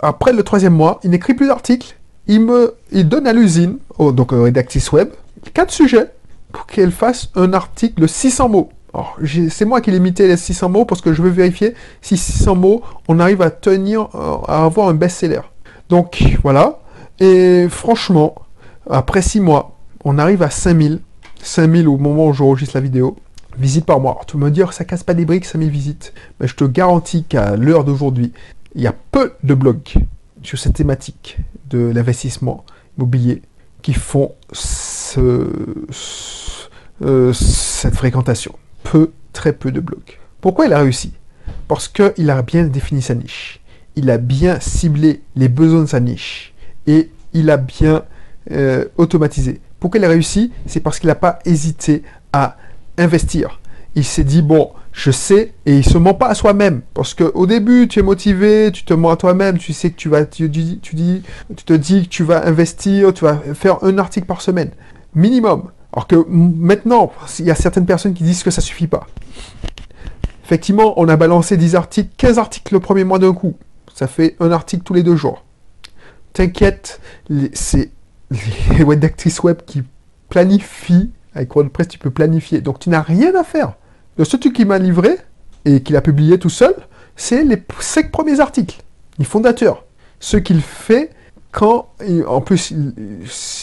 après 0.00 0.32
le 0.32 0.42
troisième 0.42 0.74
mois, 0.74 1.00
il 1.04 1.10
n'écrit 1.10 1.34
plus 1.34 1.46
d'articles, 1.46 1.96
il 2.26 2.40
me, 2.40 2.74
il 2.92 3.08
donne 3.08 3.26
à 3.26 3.32
l'usine, 3.32 3.78
donc 3.98 4.32
au 4.32 4.44
Redactis 4.44 4.84
Web, 4.92 5.10
quatre 5.54 5.70
sujets 5.70 6.10
pour 6.52 6.66
qu'elle 6.66 6.90
fasse 6.90 7.28
un 7.34 7.52
article 7.52 8.00
de 8.02 8.06
600 8.06 8.48
mots. 8.48 8.70
C'est 9.48 9.64
moi 9.64 9.80
qui 9.80 9.90
limité 9.90 10.26
les 10.26 10.36
600 10.36 10.68
mots 10.68 10.84
parce 10.84 11.00
que 11.00 11.12
je 11.12 11.22
veux 11.22 11.30
vérifier 11.30 11.74
si 12.02 12.16
600 12.16 12.56
mots, 12.56 12.82
on 13.08 13.20
arrive 13.20 13.42
à 13.42 13.50
tenir, 13.50 14.08
euh, 14.14 14.36
à 14.48 14.64
avoir 14.64 14.88
un 14.88 14.94
best-seller. 14.94 15.42
Donc, 15.88 16.22
voilà. 16.42 16.80
Et 17.20 17.68
franchement, 17.68 18.34
après 18.88 19.22
6 19.22 19.40
mois, 19.40 19.76
on 20.04 20.18
arrive 20.18 20.42
à 20.42 20.50
5000. 20.50 21.00
5000 21.42 21.88
au 21.88 21.96
moment 21.96 22.26
où 22.26 22.32
j'enregistre 22.32 22.76
la 22.76 22.80
vidéo. 22.80 23.16
Visites 23.58 23.86
par 23.86 24.00
mois. 24.00 24.12
Alors, 24.12 24.26
tu 24.26 24.36
me 24.36 24.50
dire, 24.50 24.72
ça 24.72 24.84
casse 24.84 25.02
pas 25.02 25.14
des 25.14 25.24
briques, 25.24 25.44
5000 25.44 25.70
visites. 25.70 26.12
Mais 26.38 26.46
je 26.46 26.54
te 26.54 26.64
garantis 26.64 27.24
qu'à 27.24 27.56
l'heure 27.56 27.84
d'aujourd'hui, 27.84 28.32
il 28.74 28.82
y 28.82 28.86
a 28.86 28.92
peu 28.92 29.32
de 29.42 29.54
blogs 29.54 29.94
sur 30.42 30.58
cette 30.58 30.74
thématique 30.74 31.38
de 31.68 31.78
l'investissement 31.78 32.64
immobilier 32.96 33.42
qui 33.82 33.94
font 33.94 34.34
euh, 35.18 35.46
cette 37.32 37.94
fréquentation. 37.94 38.54
Peu, 38.82 39.12
très 39.32 39.52
peu 39.52 39.72
de 39.72 39.80
blogs. 39.80 40.18
Pourquoi 40.40 40.66
il 40.66 40.72
a 40.72 40.78
réussi? 40.78 41.12
Parce 41.68 41.88
qu'il 41.88 42.30
a 42.30 42.42
bien 42.42 42.64
défini 42.64 43.02
sa 43.02 43.14
niche. 43.14 43.60
Il 43.96 44.10
a 44.10 44.18
bien 44.18 44.60
ciblé 44.60 45.22
les 45.36 45.48
besoins 45.48 45.82
de 45.82 45.86
sa 45.86 46.00
niche. 46.00 46.54
Et 46.86 47.10
il 47.32 47.50
a 47.50 47.56
bien 47.56 48.04
euh, 48.50 48.86
automatisé. 48.96 49.60
Pourquoi 49.78 49.98
il 49.98 50.04
a 50.04 50.08
réussi? 50.08 50.52
C'est 50.66 50.80
parce 50.80 50.98
qu'il 50.98 51.08
n'a 51.08 51.14
pas 51.14 51.38
hésité 51.44 52.02
à 52.32 52.56
investir. 52.98 53.60
Il 53.94 54.04
s'est 54.04 54.24
dit, 54.24 54.42
bon, 54.42 54.70
je 54.92 55.10
sais, 55.10 55.52
et 55.66 55.76
il 55.76 55.84
se 55.84 55.98
ment 55.98 56.14
pas 56.14 56.28
à 56.28 56.34
soi-même. 56.34 56.82
Parce 56.94 57.14
qu'au 57.14 57.46
début, 57.46 57.88
tu 57.88 58.00
es 58.00 58.02
motivé, 58.02 58.70
tu 58.72 58.84
te 58.84 58.92
mens 58.92 59.10
à 59.10 59.16
toi-même, 59.16 59.58
tu 59.58 59.72
sais 59.72 59.90
que 59.90 59.96
tu 59.96 60.08
vas, 60.08 60.24
te 60.24 60.42
dis 60.44 60.80
que 60.80 62.08
tu 62.08 62.24
vas 62.24 62.46
investir, 62.46 63.14
tu 63.14 63.24
vas 63.24 63.36
faire 63.54 63.82
un 63.84 63.98
article 63.98 64.26
par 64.26 64.42
semaine. 64.42 64.70
Minimum. 65.14 65.70
Alors 65.92 66.06
que 66.06 66.24
maintenant, 66.28 67.12
il 67.38 67.46
y 67.46 67.50
a 67.50 67.54
certaines 67.54 67.86
personnes 67.86 68.14
qui 68.14 68.22
disent 68.22 68.42
que 68.42 68.50
ça 68.50 68.60
suffit 68.60 68.86
pas. 68.86 69.06
Effectivement, 70.44 70.94
on 71.00 71.08
a 71.08 71.16
balancé 71.16 71.56
10 71.56 71.76
articles, 71.76 72.10
15 72.16 72.38
articles 72.38 72.74
le 72.74 72.80
premier 72.80 73.04
mois 73.04 73.18
d'un 73.18 73.32
coup. 73.32 73.56
Ça 73.94 74.06
fait 74.06 74.36
un 74.40 74.50
article 74.50 74.82
tous 74.82 74.94
les 74.94 75.02
deux 75.02 75.16
jours. 75.16 75.44
T'inquiète, 76.32 77.00
c'est 77.52 77.90
les 78.30 78.82
web 78.84 79.00
d'actrices 79.00 79.42
web 79.42 79.58
qui 79.66 79.82
planifient. 80.28 81.10
Avec 81.34 81.54
WordPress, 81.54 81.86
tu 81.88 81.98
peux 81.98 82.10
planifier. 82.10 82.60
Donc 82.60 82.80
tu 82.80 82.90
n'as 82.90 83.02
rien 83.02 83.34
à 83.36 83.44
faire. 83.44 83.74
Le 84.16 84.24
seul 84.24 84.40
truc 84.40 84.54
qu'il 84.54 84.66
m'a 84.66 84.78
livré 84.78 85.16
et 85.64 85.82
qu'il 85.82 85.96
a 85.96 86.00
publié 86.00 86.38
tout 86.38 86.50
seul, 86.50 86.74
c'est 87.16 87.44
les 87.44 87.62
5 87.78 88.10
premiers 88.10 88.40
articles, 88.40 88.82
les 89.18 89.24
fondateurs. 89.24 89.84
Ce 90.20 90.36
qu'il 90.36 90.60
fait 90.60 91.10
quand, 91.52 91.88
en 92.28 92.40
plus, 92.40 92.72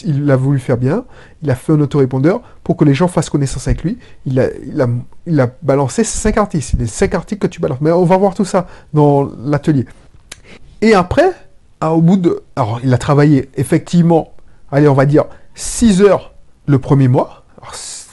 il, 0.04 0.30
a 0.30 0.36
voulu 0.36 0.60
faire 0.60 0.78
bien, 0.78 1.06
il 1.42 1.50
a 1.50 1.56
fait 1.56 1.72
un 1.72 1.80
autorépondeur 1.80 2.42
pour 2.64 2.76
que 2.76 2.84
les 2.84 2.94
gens 2.94 3.08
fassent 3.08 3.30
connaissance 3.30 3.68
avec 3.68 3.84
lui. 3.84 3.98
Il 4.26 4.40
a, 4.40 5.48
balancé 5.62 6.04
5 6.04 6.38
articles, 6.38 6.76
les 6.78 6.88
5 6.88 7.16
articles 7.16 7.40
que 7.40 7.48
tu 7.48 7.62
balances. 7.62 7.80
Mais 7.82 7.92
on 7.92 8.04
va 8.04 8.18
voir 8.18 8.34
tout 8.34 8.46
ça 8.46 8.68
dans 8.94 9.30
l'atelier. 9.44 9.86
Et 10.82 10.94
après, 10.94 11.32
au 11.82 12.02
bout 12.02 12.18
de... 12.18 12.44
Alors, 12.56 12.82
il 12.84 12.94
a 12.94 12.98
travaillé 12.98 13.50
effectivement, 13.56 14.34
allez, 14.72 14.88
on 14.88 14.94
va 14.94 15.06
dire 15.06 15.26
6 15.56 16.02
heures 16.02 16.34
le 16.66 16.80
premier 16.80 17.08
mois. 17.08 17.46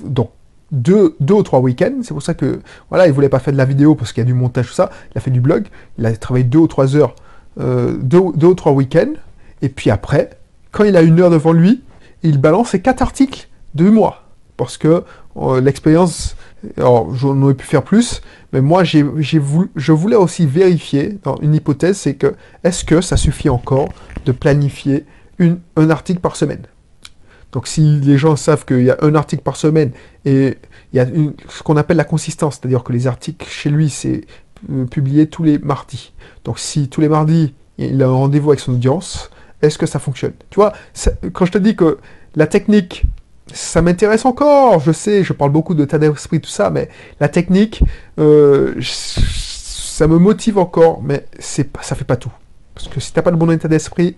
donc, 0.04 0.30
deux, 0.74 1.16
ou 1.30 1.42
trois 1.42 1.60
week-ends. 1.60 2.00
C'est 2.02 2.12
pour 2.12 2.22
ça 2.22 2.34
que, 2.34 2.60
voilà, 2.90 3.06
il 3.06 3.12
voulait 3.12 3.28
pas 3.28 3.38
faire 3.38 3.52
de 3.52 3.58
la 3.58 3.64
vidéo 3.64 3.94
parce 3.94 4.12
qu'il 4.12 4.20
y 4.22 4.26
a 4.26 4.26
du 4.26 4.34
montage, 4.34 4.68
tout 4.68 4.74
ça. 4.74 4.90
Il 5.14 5.18
a 5.18 5.20
fait 5.20 5.30
du 5.30 5.40
blog. 5.40 5.66
Il 5.98 6.06
a 6.06 6.14
travaillé 6.16 6.44
deux 6.44 6.58
ou 6.58 6.66
trois 6.66 6.96
heures, 6.96 7.14
euh, 7.60 7.96
deux, 7.98 8.18
ou 8.18 8.54
trois 8.54 8.72
week-ends. 8.72 9.14
Et 9.62 9.68
puis 9.68 9.90
après, 9.90 10.30
quand 10.72 10.84
il 10.84 10.96
a 10.96 11.02
une 11.02 11.20
heure 11.20 11.30
devant 11.30 11.52
lui, 11.52 11.82
il 12.22 12.38
balance 12.38 12.70
ses 12.70 12.80
quatre 12.80 13.02
articles 13.02 13.48
de 13.74 13.88
mois. 13.88 14.24
Parce 14.56 14.76
que 14.76 15.04
euh, 15.36 15.60
l'expérience, 15.60 16.36
alors 16.76 17.14
j'en 17.14 17.40
aurais 17.42 17.54
pu 17.54 17.66
faire 17.66 17.82
plus, 17.82 18.20
mais 18.52 18.60
moi 18.60 18.84
j'ai 18.84 19.02
voulu, 19.02 19.70
je 19.74 19.92
voulais 19.92 20.16
aussi 20.16 20.46
vérifier 20.46 21.18
une 21.42 21.54
hypothèse, 21.54 21.96
c'est 21.96 22.14
que 22.14 22.34
est-ce 22.62 22.84
que 22.84 23.00
ça 23.00 23.16
suffit 23.16 23.48
encore 23.48 23.88
de 24.26 24.32
planifier 24.32 25.04
un 25.40 25.90
article 25.90 26.20
par 26.20 26.36
semaine? 26.36 26.62
Donc 27.54 27.68
si 27.68 28.00
les 28.00 28.18
gens 28.18 28.34
savent 28.34 28.64
qu'il 28.64 28.82
y 28.82 28.90
a 28.90 28.98
un 29.00 29.14
article 29.14 29.42
par 29.42 29.54
semaine 29.54 29.92
et 30.24 30.58
il 30.92 30.96
y 30.96 31.00
a 31.00 31.06
ce 31.48 31.62
qu'on 31.62 31.76
appelle 31.76 31.96
la 31.96 32.04
consistance, 32.04 32.58
c'est-à-dire 32.60 32.82
que 32.82 32.92
les 32.92 33.06
articles 33.06 33.48
chez 33.48 33.70
lui, 33.70 33.90
c'est 33.90 34.22
euh, 34.72 34.86
publié 34.86 35.28
tous 35.28 35.44
les 35.44 35.60
mardis. 35.60 36.12
Donc 36.44 36.58
si 36.58 36.88
tous 36.88 37.00
les 37.00 37.08
mardis, 37.08 37.54
il 37.78 38.02
a 38.02 38.06
un 38.06 38.12
rendez-vous 38.12 38.50
avec 38.50 38.58
son 38.58 38.72
audience, 38.72 39.30
est-ce 39.62 39.78
que 39.78 39.86
ça 39.86 40.00
fonctionne? 40.00 40.32
Tu 40.50 40.56
vois, 40.56 40.72
quand 41.32 41.44
je 41.44 41.52
te 41.52 41.58
dis 41.58 41.76
que 41.76 41.98
la 42.34 42.48
technique, 42.48 43.04
ça 43.52 43.82
m'intéresse 43.82 44.24
encore, 44.24 44.80
je 44.80 44.90
sais, 44.90 45.22
je 45.22 45.32
parle 45.32 45.52
beaucoup 45.52 45.74
de 45.74 45.84
tas 45.84 45.98
d'esprit, 45.98 46.40
tout 46.40 46.50
ça, 46.50 46.70
mais 46.70 46.88
la 47.20 47.28
technique, 47.28 47.84
euh, 48.18 48.74
ça 48.80 50.08
me 50.08 50.18
motive 50.18 50.58
encore, 50.58 51.02
mais 51.04 51.24
c'est 51.38 51.70
ça 51.82 51.94
fait 51.94 52.04
pas 52.04 52.16
tout. 52.16 52.32
Parce 52.74 52.88
que 52.88 52.98
si 52.98 53.12
tu 53.12 53.18
n'as 53.20 53.22
pas 53.22 53.30
le 53.30 53.36
bon 53.36 53.52
état 53.52 53.68
d'esprit, 53.68 54.16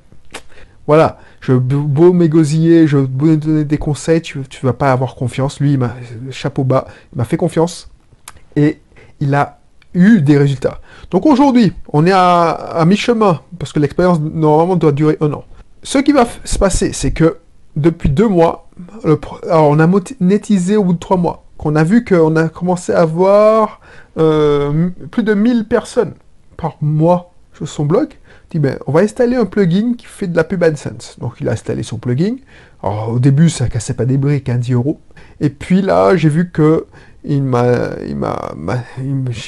voilà, 0.87 1.19
je 1.41 1.53
beau 1.53 2.13
m'égosiller, 2.13 2.87
je 2.87 2.99
beau 2.99 3.35
donner 3.37 3.65
des 3.65 3.79
conseils, 3.79 4.23
tu, 4.23 4.41
tu 4.49 4.65
vas 4.65 4.73
pas 4.73 4.93
avoir 4.93 5.15
confiance. 5.17 5.61
Lui, 5.61 5.73
il 5.75 6.33
chapeau 6.33 6.65
bas, 6.65 6.87
il 7.13 7.19
m'a 7.19 7.25
fait 7.25 7.37
confiance 7.37 7.91
et 8.55 8.81
il 9.21 9.35
a 9.35 9.59
eu 9.95 10.21
des 10.21 10.39
résultats. 10.39 10.81
Donc 11.11 11.27
aujourd'hui, 11.27 11.73
on 11.93 12.07
est 12.07 12.13
à, 12.13 12.85
mi-chemin 12.87 13.41
parce 13.59 13.73
que 13.73 13.81
l'expérience 13.81 14.21
normalement 14.21 14.77
doit 14.77 14.93
durer 14.93 15.17
un 15.21 15.33
an. 15.33 15.45
Ce 15.83 15.99
qui 15.99 16.13
va 16.13 16.27
se 16.45 16.59
passer, 16.59 16.93
c'est 16.93 17.13
que 17.13 17.39
depuis 17.75 18.09
deux 18.09 18.29
mois, 18.29 18.69
on 19.05 19.79
a 19.79 19.87
monétisé 19.87 20.77
au 20.77 20.85
bout 20.85 20.93
de 20.93 20.99
trois 20.99 21.17
mois, 21.17 21.45
qu'on 21.59 21.77
a 21.77 21.85
vu 21.85 22.05
qu'on 22.05 22.37
a 22.37 22.49
commencé 22.49 22.93
à 22.93 23.01
avoir 23.01 23.81
euh, 24.19 24.91
plus 25.11 25.23
de 25.23 25.35
1000 25.35 25.65
personnes 25.65 26.15
par 26.57 26.77
mois 26.81 27.33
sur 27.55 27.69
son 27.69 27.85
blog 27.85 28.09
ben, 28.55 28.79
on 28.87 28.93
va 28.93 29.01
installer 29.01 29.37
un 29.37 29.45
plugin 29.45 29.95
qui 29.97 30.07
fait 30.07 30.27
de 30.27 30.37
la 30.37 30.45
pub 30.45 30.63
AdSense. 30.63 31.19
Donc 31.19 31.35
il 31.41 31.49
a 31.49 31.53
installé 31.53 31.83
son 31.83 31.99
plugin. 31.99 32.37
Au 32.83 33.19
début 33.19 33.51
ça 33.51 33.69
cassait 33.69 33.95
pas 33.95 34.05
des 34.05 34.19
briques, 34.19 34.49
à 34.49 34.57
10 34.57 34.73
euros. 34.73 35.01
Et 35.41 35.51
puis 35.51 35.83
là 35.83 36.17
j'ai 36.17 36.29
vu 36.29 36.51
que 36.51 36.87
il 37.25 37.43
m'a, 37.43 37.91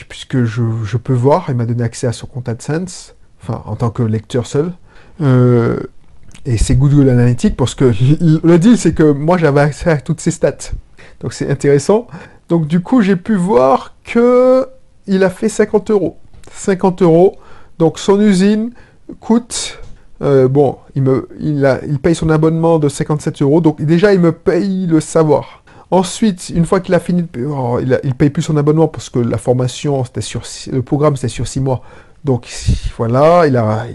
puisque 0.08 0.42
je, 0.44 0.96
peux 0.96 1.12
voir, 1.12 1.46
il 1.48 1.54
m'a 1.54 1.64
donné 1.64 1.84
accès 1.84 2.08
à 2.08 2.12
son 2.12 2.26
compte 2.26 2.48
AdSense, 2.48 3.14
enfin 3.40 3.62
en 3.66 3.76
tant 3.76 3.90
que 3.90 4.02
lecteur 4.02 4.46
seul. 4.46 4.72
Euh, 5.20 5.78
et 6.44 6.56
c'est 6.56 6.74
Google 6.74 7.08
Analytics 7.08 7.56
parce 7.56 7.74
que 7.74 7.84
le 8.44 8.58
deal 8.58 8.76
c'est 8.78 8.94
que 8.94 9.12
moi 9.12 9.38
j'avais 9.38 9.60
accès 9.60 9.90
à 9.90 9.98
toutes 9.98 10.20
ses 10.20 10.32
stats. 10.32 10.72
Donc 11.20 11.32
c'est 11.32 11.48
intéressant. 11.48 12.08
Donc 12.48 12.66
du 12.66 12.80
coup 12.80 13.00
j'ai 13.00 13.16
pu 13.16 13.36
voir 13.36 13.94
que 14.04 14.66
il 15.06 15.22
a 15.22 15.30
fait 15.30 15.48
50 15.48 15.90
euros. 15.90 16.18
50 16.52 17.02
euros. 17.02 17.36
Donc 17.78 17.98
son 17.98 18.20
usine, 18.20 18.72
coûte, 19.20 19.78
euh, 20.22 20.48
bon, 20.48 20.78
il, 20.94 21.02
me, 21.02 21.28
il, 21.40 21.64
a, 21.64 21.80
il 21.84 21.98
paye 21.98 22.14
son 22.14 22.30
abonnement 22.30 22.78
de 22.78 22.88
57 22.88 23.42
euros, 23.42 23.60
donc 23.60 23.80
déjà 23.82 24.12
il 24.12 24.20
me 24.20 24.32
paye 24.32 24.86
le 24.86 25.00
savoir. 25.00 25.62
Ensuite, 25.90 26.50
une 26.50 26.66
fois 26.66 26.80
qu'il 26.80 26.94
a 26.94 27.00
fini, 27.00 27.24
oh, 27.48 27.78
il, 27.80 27.98
il, 28.04 28.14
paye 28.14 28.28
plus 28.30 28.42
son 28.42 28.56
abonnement 28.56 28.88
parce 28.88 29.08
que 29.08 29.18
la 29.18 29.38
formation, 29.38 30.04
c'était 30.04 30.20
sur, 30.20 30.42
le 30.70 30.82
programme 30.82 31.16
c'était 31.16 31.28
sur 31.28 31.46
6 31.46 31.60
mois. 31.60 31.82
Donc 32.24 32.48
voilà, 32.98 33.46
il 33.46 33.56
a, 33.56 33.86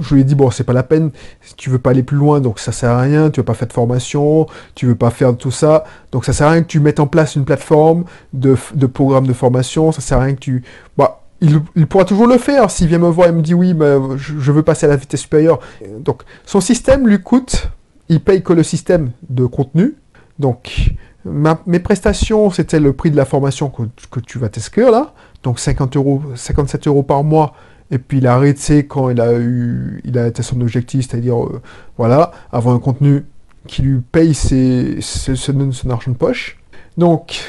je 0.00 0.14
lui 0.14 0.20
ai 0.20 0.24
dit 0.24 0.36
bon, 0.36 0.50
c'est 0.50 0.64
pas 0.64 0.72
la 0.72 0.84
peine, 0.84 1.10
tu 1.56 1.70
veux 1.70 1.78
pas 1.78 1.90
aller 1.90 2.04
plus 2.04 2.16
loin, 2.16 2.40
donc 2.40 2.60
ça 2.60 2.70
sert 2.70 2.90
à 2.90 3.00
rien, 3.00 3.30
tu 3.30 3.40
veux 3.40 3.44
pas 3.44 3.54
faire 3.54 3.66
de 3.66 3.72
formation, 3.72 4.46
tu 4.76 4.86
veux 4.86 4.94
pas 4.94 5.10
faire 5.10 5.36
tout 5.36 5.50
ça, 5.50 5.84
donc 6.12 6.24
ça 6.24 6.32
sert 6.32 6.46
à 6.46 6.50
rien 6.52 6.62
que 6.62 6.68
tu 6.68 6.78
mettes 6.78 7.00
en 7.00 7.08
place 7.08 7.34
une 7.34 7.44
plateforme 7.44 8.04
de, 8.32 8.56
de 8.74 8.86
programme 8.86 9.26
de 9.26 9.32
formation, 9.32 9.90
ça 9.90 10.00
sert 10.00 10.18
à 10.18 10.22
rien 10.22 10.34
que 10.34 10.40
tu, 10.40 10.62
bah, 10.96 11.23
il, 11.40 11.86
pourra 11.86 12.04
toujours 12.04 12.26
le 12.26 12.38
faire. 12.38 12.70
S'il 12.70 12.88
vient 12.88 12.98
me 12.98 13.08
voir 13.08 13.28
et 13.28 13.32
me 13.32 13.42
dit 13.42 13.54
oui, 13.54 13.74
mais 13.74 13.94
je, 14.16 14.52
veux 14.52 14.62
passer 14.62 14.86
à 14.86 14.88
la 14.88 14.96
vitesse 14.96 15.20
supérieure. 15.22 15.60
Donc, 16.00 16.22
son 16.44 16.60
système 16.60 17.06
lui 17.06 17.20
coûte, 17.22 17.70
il 18.08 18.20
paye 18.20 18.42
que 18.42 18.52
le 18.52 18.62
système 18.62 19.10
de 19.28 19.46
contenu. 19.46 19.94
Donc, 20.38 20.94
mes 21.24 21.78
prestations, 21.80 22.50
c'était 22.50 22.80
le 22.80 22.92
prix 22.92 23.10
de 23.10 23.16
la 23.16 23.24
formation 23.24 23.70
que, 23.70 24.20
tu 24.20 24.38
vas 24.38 24.48
t'inscrire 24.48 24.90
là. 24.90 25.14
Donc, 25.42 25.58
50 25.58 25.96
euros, 25.96 26.22
57 26.34 26.86
euros 26.86 27.02
par 27.02 27.24
mois. 27.24 27.54
et 27.90 27.98
puis 27.98 28.18
il 28.18 28.26
a 28.26 28.34
arrêté 28.34 28.86
quand 28.86 29.10
il 29.10 29.20
a 29.20 29.34
eu, 29.34 30.00
il 30.04 30.18
a 30.18 30.24
atteint 30.24 30.42
son 30.42 30.60
objectif, 30.60 31.06
c'est-à-dire, 31.08 31.42
euh, 31.42 31.60
voilà, 31.98 32.32
avoir 32.50 32.74
un 32.74 32.78
contenu 32.78 33.24
qui 33.66 33.82
lui 33.82 34.00
paye 34.00 34.34
ses, 34.34 35.00
ses- 35.00 35.36
son 35.36 35.90
argent 35.90 36.10
de 36.10 36.16
poche. 36.16 36.58
Donc, 36.96 37.40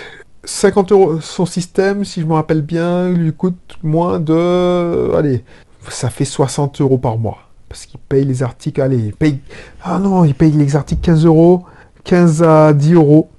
50 0.46 0.92
euros, 0.92 1.22
son 1.22 1.46
système, 1.46 2.06
si 2.06 2.22
je 2.22 2.26
me 2.26 2.34
rappelle 2.34 2.62
bien, 2.62 3.10
lui 3.10 3.34
coûte 3.34 3.78
moins 3.84 4.20
de, 4.20 5.14
allez, 5.16 5.44
ça 5.90 6.10
fait 6.10 6.26
60 6.26 6.82
euros 6.82 6.98
par 6.98 7.18
mois. 7.18 7.40
Parce 7.68 7.86
qu'il 7.86 8.00
paye 8.00 8.26
les 8.26 8.44
articles, 8.44 8.80
allez, 8.82 8.98
il 8.98 9.14
paye, 9.14 9.40
ah 9.84 10.00
non, 10.00 10.24
il 10.24 10.36
paye 10.36 10.52
les 10.52 10.76
articles 10.76 11.02
15 11.02 11.26
euros, 11.26 11.64
15 12.04 12.44
à 12.44 12.74
10 12.74 12.94
euros, 12.94 13.30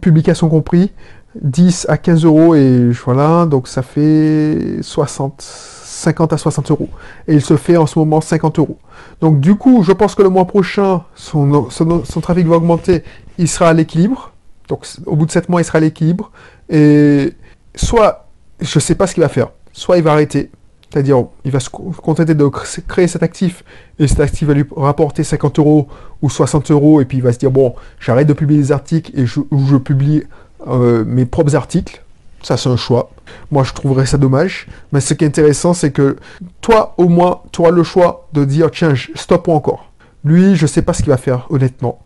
publication 0.00 0.48
compris, 0.48 0.92
10 1.40 1.86
à 1.88 1.96
15 1.96 2.24
euros 2.24 2.54
et 2.54 2.90
voilà, 3.04 3.46
donc 3.46 3.66
ça 3.66 3.82
fait 3.82 4.78
60, 4.82 5.40
50 5.42 6.32
à 6.32 6.38
60 6.38 6.70
euros. 6.70 6.88
Et 7.26 7.34
il 7.34 7.42
se 7.42 7.56
fait 7.56 7.76
en 7.76 7.86
ce 7.86 7.98
moment 7.98 8.20
50 8.20 8.58
euros. 8.58 8.78
Donc 9.20 9.40
du 9.40 9.56
coup, 9.56 9.82
je 9.82 9.92
pense 9.92 10.14
que 10.14 10.22
le 10.22 10.28
mois 10.28 10.46
prochain, 10.46 11.02
son, 11.14 11.70
son, 11.70 12.04
son 12.04 12.20
trafic 12.20 12.46
va 12.46 12.56
augmenter, 12.56 13.02
il 13.38 13.48
sera 13.48 13.70
à 13.70 13.72
l'équilibre. 13.72 14.31
Donc 14.68 14.86
au 15.06 15.16
bout 15.16 15.26
de 15.26 15.30
7 15.30 15.48
mois, 15.48 15.60
il 15.60 15.64
sera 15.64 15.78
à 15.78 15.80
l'équilibre. 15.80 16.30
Et 16.68 17.34
soit, 17.74 18.28
je 18.60 18.78
sais 18.78 18.94
pas 18.94 19.06
ce 19.06 19.14
qu'il 19.14 19.22
va 19.22 19.28
faire, 19.28 19.50
soit 19.72 19.96
il 19.98 20.02
va 20.02 20.12
arrêter, 20.12 20.50
c'est-à-dire 20.90 21.24
il 21.44 21.50
va 21.50 21.60
se 21.60 21.68
co- 21.70 21.92
contenter 22.02 22.34
de 22.34 22.44
cr- 22.44 22.82
créer 22.86 23.08
cet 23.08 23.22
actif, 23.22 23.64
et 23.98 24.06
cet 24.06 24.20
actif 24.20 24.48
va 24.48 24.54
lui 24.54 24.64
rapporter 24.76 25.24
50 25.24 25.58
euros 25.58 25.88
ou 26.22 26.30
60 26.30 26.70
euros, 26.70 27.00
et 27.00 27.04
puis 27.04 27.18
il 27.18 27.22
va 27.22 27.32
se 27.32 27.38
dire, 27.38 27.50
bon, 27.50 27.74
j'arrête 28.00 28.26
de 28.26 28.32
publier 28.32 28.60
des 28.60 28.72
articles 28.72 29.10
et 29.18 29.26
je, 29.26 29.40
publie 29.78 30.22
euh, 30.68 31.04
mes 31.04 31.26
propres 31.26 31.56
articles. 31.56 32.02
Ça, 32.42 32.56
c'est 32.56 32.68
un 32.68 32.76
choix. 32.76 33.10
Moi, 33.52 33.62
je 33.62 33.72
trouverais 33.72 34.04
ça 34.04 34.18
dommage. 34.18 34.66
Mais 34.90 35.00
ce 35.00 35.14
qui 35.14 35.22
est 35.24 35.28
intéressant, 35.28 35.74
c'est 35.74 35.92
que 35.92 36.16
toi, 36.60 36.92
au 36.98 37.08
moins, 37.08 37.40
tu 37.52 37.60
auras 37.60 37.70
le 37.70 37.84
choix 37.84 38.26
de 38.32 38.44
dire, 38.44 38.68
tiens, 38.72 38.94
stop 39.14 39.46
ou 39.46 39.52
encore. 39.52 39.92
Lui, 40.24 40.56
je 40.56 40.66
sais 40.66 40.82
pas 40.82 40.92
ce 40.92 41.02
qu'il 41.02 41.10
va 41.10 41.18
faire, 41.18 41.46
honnêtement. 41.50 42.00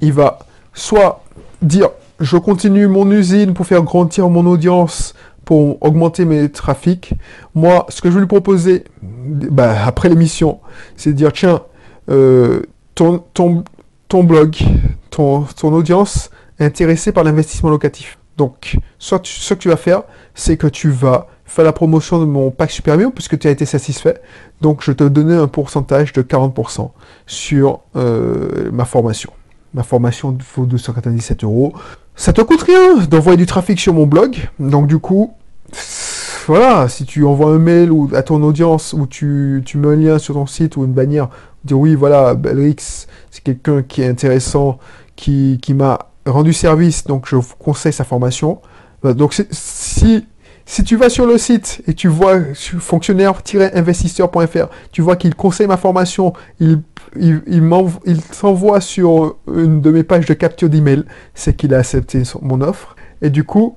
Il 0.00 0.14
va 0.14 0.38
soit 0.72 1.22
dire, 1.62 1.90
je 2.20 2.36
continue 2.36 2.86
mon 2.86 3.10
usine 3.10 3.54
pour 3.54 3.66
faire 3.66 3.82
grandir 3.82 4.28
mon 4.28 4.46
audience, 4.46 5.14
pour 5.44 5.82
augmenter 5.82 6.24
mes 6.24 6.48
trafics. 6.50 7.14
Moi, 7.54 7.86
ce 7.88 8.00
que 8.00 8.08
je 8.10 8.14
vais 8.14 8.20
lui 8.20 8.28
proposer, 8.28 8.84
bah, 9.02 9.74
après 9.84 10.08
l'émission, 10.08 10.60
c'est 10.96 11.10
de 11.10 11.16
dire, 11.16 11.32
tiens, 11.32 11.60
euh, 12.10 12.62
ton, 12.94 13.22
ton, 13.34 13.64
ton 14.08 14.24
blog, 14.24 14.56
ton, 15.10 15.42
ton 15.42 15.72
audience 15.72 16.30
est 16.58 16.64
intéressée 16.64 17.12
par 17.12 17.24
l'investissement 17.24 17.70
locatif. 17.70 18.18
Donc, 18.36 18.76
soit 18.98 19.18
tu- 19.20 19.32
ce 19.40 19.54
que 19.54 19.58
tu 19.58 19.68
vas 19.68 19.76
faire, 19.76 20.02
c'est 20.34 20.56
que 20.56 20.66
tu 20.66 20.90
vas 20.90 21.26
faire 21.44 21.64
la 21.64 21.72
promotion 21.72 22.20
de 22.20 22.24
mon 22.26 22.50
pack 22.50 22.70
Supermio, 22.70 23.10
puisque 23.10 23.38
tu 23.38 23.48
as 23.48 23.50
été 23.50 23.64
satisfait. 23.66 24.20
Donc, 24.60 24.82
je 24.84 24.92
te 24.92 25.02
donnais 25.04 25.34
un 25.34 25.48
pourcentage 25.48 26.12
de 26.12 26.22
40% 26.22 26.92
sur 27.26 27.80
euh, 27.96 28.70
ma 28.72 28.84
formation. 28.84 29.32
Ma 29.74 29.82
formation 29.82 30.36
vaut 30.56 30.66
297 30.66 31.44
euros. 31.44 31.74
Ça 32.16 32.32
te 32.32 32.40
coûte 32.40 32.62
rien 32.62 32.96
d'envoyer 33.08 33.36
du 33.36 33.46
trafic 33.46 33.78
sur 33.78 33.94
mon 33.94 34.06
blog. 34.06 34.36
Donc, 34.58 34.86
du 34.86 34.98
coup, 34.98 35.34
voilà, 36.46 36.88
si 36.88 37.04
tu 37.04 37.24
envoies 37.24 37.52
un 37.52 37.58
mail 37.58 37.92
ou 37.92 38.10
à 38.14 38.22
ton 38.22 38.42
audience 38.42 38.92
ou 38.92 39.06
tu, 39.06 39.62
tu 39.64 39.78
mets 39.78 39.88
un 39.88 39.96
lien 39.96 40.18
sur 40.18 40.34
ton 40.34 40.46
site 40.46 40.76
ou 40.76 40.84
une 40.84 40.92
bannière, 40.92 41.28
dire 41.64 41.78
oui, 41.78 41.94
voilà, 41.94 42.34
Belrix, 42.34 43.06
c'est 43.30 43.44
quelqu'un 43.44 43.82
qui 43.82 44.02
est 44.02 44.08
intéressant, 44.08 44.78
qui, 45.16 45.58
qui 45.62 45.74
m'a 45.74 45.98
rendu 46.26 46.52
service, 46.52 47.04
donc 47.04 47.26
je 47.28 47.36
vous 47.36 47.54
conseille 47.58 47.92
sa 47.92 48.04
formation. 48.04 48.60
Donc 49.02 49.34
si, 49.50 50.26
si 50.66 50.84
tu 50.84 50.96
vas 50.96 51.08
sur 51.08 51.26
le 51.26 51.38
site 51.38 51.82
et 51.86 51.94
tu 51.94 52.08
vois 52.08 52.38
fonctionnaire-investisseur.fr, 52.54 54.66
tu 54.92 55.02
vois 55.02 55.16
qu'il 55.16 55.34
conseille 55.34 55.66
ma 55.66 55.76
formation, 55.76 56.32
il, 56.60 56.80
il, 57.16 58.22
t'envoie 58.40 58.80
sur 58.80 59.36
une 59.52 59.80
de 59.80 59.90
mes 59.90 60.02
pages 60.02 60.26
de 60.26 60.34
capture 60.34 60.68
d'email, 60.68 61.04
c'est 61.34 61.54
qu'il 61.54 61.74
a 61.74 61.78
accepté 61.78 62.22
mon 62.42 62.60
offre. 62.60 62.96
Et 63.22 63.30
du 63.30 63.44
coup, 63.44 63.76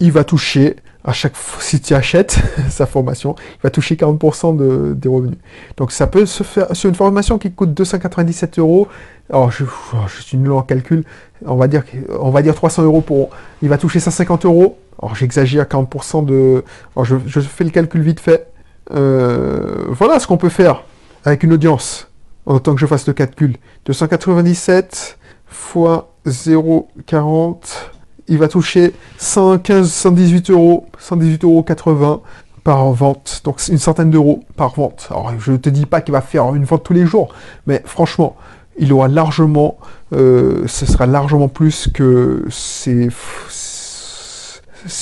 il 0.00 0.12
va 0.12 0.24
toucher, 0.24 0.76
à 1.04 1.12
chaque 1.12 1.36
fois, 1.36 1.62
si 1.62 1.80
tu 1.80 1.94
achètes 1.94 2.38
sa 2.68 2.86
formation, 2.86 3.34
il 3.38 3.62
va 3.62 3.70
toucher 3.70 3.94
40% 3.94 4.56
de, 4.56 4.94
des 4.94 5.08
revenus. 5.08 5.38
Donc 5.76 5.92
ça 5.92 6.06
peut 6.06 6.26
se 6.26 6.42
faire 6.42 6.74
sur 6.74 6.88
une 6.88 6.94
formation 6.94 7.38
qui 7.38 7.52
coûte 7.52 7.74
297 7.74 8.58
euros. 8.58 8.88
Alors 9.30 9.50
je, 9.50 9.64
oh, 9.64 9.96
je 10.08 10.22
suis 10.22 10.36
nul 10.36 10.52
en 10.52 10.62
calcul. 10.62 11.04
On 11.46 11.56
va 11.56 11.68
dire, 11.68 11.84
on 12.18 12.30
va 12.30 12.42
dire 12.42 12.54
300 12.54 12.82
euros 12.82 13.00
pour. 13.00 13.30
Il 13.62 13.68
va 13.68 13.78
toucher 13.78 14.00
150 14.00 14.44
euros. 14.44 14.78
Alors 15.00 15.14
j'exagère 15.14 15.64
40% 15.64 16.24
de. 16.24 16.64
Je 17.04 17.40
fais 17.40 17.64
le 17.64 17.70
calcul 17.70 18.02
vite 18.02 18.20
fait. 18.20 18.48
Euh, 18.90 19.84
voilà 19.88 20.18
ce 20.18 20.26
qu'on 20.26 20.36
peut 20.36 20.48
faire 20.48 20.84
avec 21.24 21.44
une 21.44 21.52
audience. 21.52 22.11
En 22.46 22.58
tant 22.58 22.74
que 22.74 22.80
je 22.80 22.86
fasse 22.86 23.06
le 23.06 23.12
calcul. 23.12 23.56
297 23.86 25.18
fois 25.46 26.12
0,40 26.26 27.56
il 28.28 28.38
va 28.38 28.48
toucher 28.48 28.94
115, 29.18 29.90
118 29.90 30.50
euros, 30.50 30.86
118 30.98 31.44
euros 31.44 31.62
80 31.62 32.20
par 32.64 32.90
vente. 32.92 33.42
Donc 33.44 33.60
une 33.68 33.78
centaine 33.78 34.10
d'euros 34.10 34.42
par 34.56 34.74
vente. 34.74 35.08
Alors 35.10 35.32
je 35.38 35.52
te 35.52 35.68
dis 35.68 35.86
pas 35.86 36.00
qu'il 36.00 36.12
va 36.12 36.20
faire 36.20 36.54
une 36.54 36.64
vente 36.64 36.84
tous 36.84 36.92
les 36.92 37.06
jours, 37.06 37.34
mais 37.66 37.82
franchement, 37.84 38.36
il 38.78 38.92
aura 38.92 39.08
largement, 39.08 39.76
euh, 40.12 40.66
ce 40.66 40.86
sera 40.86 41.06
largement 41.06 41.48
plus 41.48 41.88
que 41.92 42.46
ses 42.50 43.10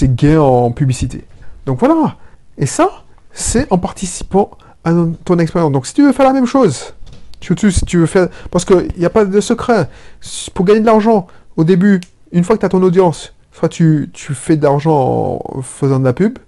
gains 0.08 0.40
en 0.40 0.70
publicité. 0.72 1.24
Donc 1.66 1.78
voilà. 1.78 2.16
Et 2.58 2.66
ça, 2.66 2.90
c'est 3.32 3.70
en 3.70 3.78
participant 3.78 4.50
à 4.84 4.92
ton 5.24 5.38
expérience. 5.38 5.72
Donc 5.72 5.86
si 5.86 5.94
tu 5.94 6.02
veux 6.02 6.12
faire 6.12 6.26
la 6.26 6.32
même 6.32 6.46
chose, 6.46 6.94
surtout 7.40 7.70
si 7.70 7.84
tu 7.84 7.98
veux 7.98 8.06
faire, 8.06 8.28
parce 8.50 8.64
qu'il 8.64 8.88
n'y 8.98 9.04
a 9.04 9.10
pas 9.10 9.24
de 9.24 9.40
secret. 9.40 9.88
Pour 10.54 10.64
gagner 10.64 10.80
de 10.80 10.86
l'argent, 10.86 11.26
au 11.56 11.64
début, 11.64 12.00
une 12.32 12.44
fois 12.44 12.56
que 12.56 12.60
tu 12.60 12.66
as 12.66 12.70
ton 12.70 12.82
audience, 12.82 13.34
soit 13.52 13.68
tu, 13.68 14.10
tu 14.12 14.34
fais 14.34 14.56
de 14.56 14.62
l'argent 14.62 15.40
en 15.44 15.62
faisant 15.62 15.98
de 15.98 16.04
la 16.04 16.12
pub, 16.12 16.38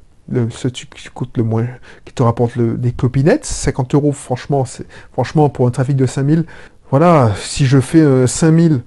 ce 0.50 0.68
qui 0.68 0.86
coûte 1.12 1.36
le 1.36 1.42
moins, 1.42 1.66
qui 2.04 2.12
te 2.12 2.22
rapporte 2.22 2.56
le, 2.56 2.76
des 2.76 2.92
clopinettes, 2.92 3.44
50 3.44 3.94
euros, 3.94 4.12
franchement, 4.12 4.64
franchement, 5.12 5.48
pour 5.48 5.66
un 5.66 5.70
trafic 5.70 5.96
de 5.96 6.06
5000, 6.06 6.44
voilà, 6.90 7.32
si 7.40 7.66
je 7.66 7.80
fais 7.80 8.00
euh, 8.00 8.26
5000, 8.26 8.82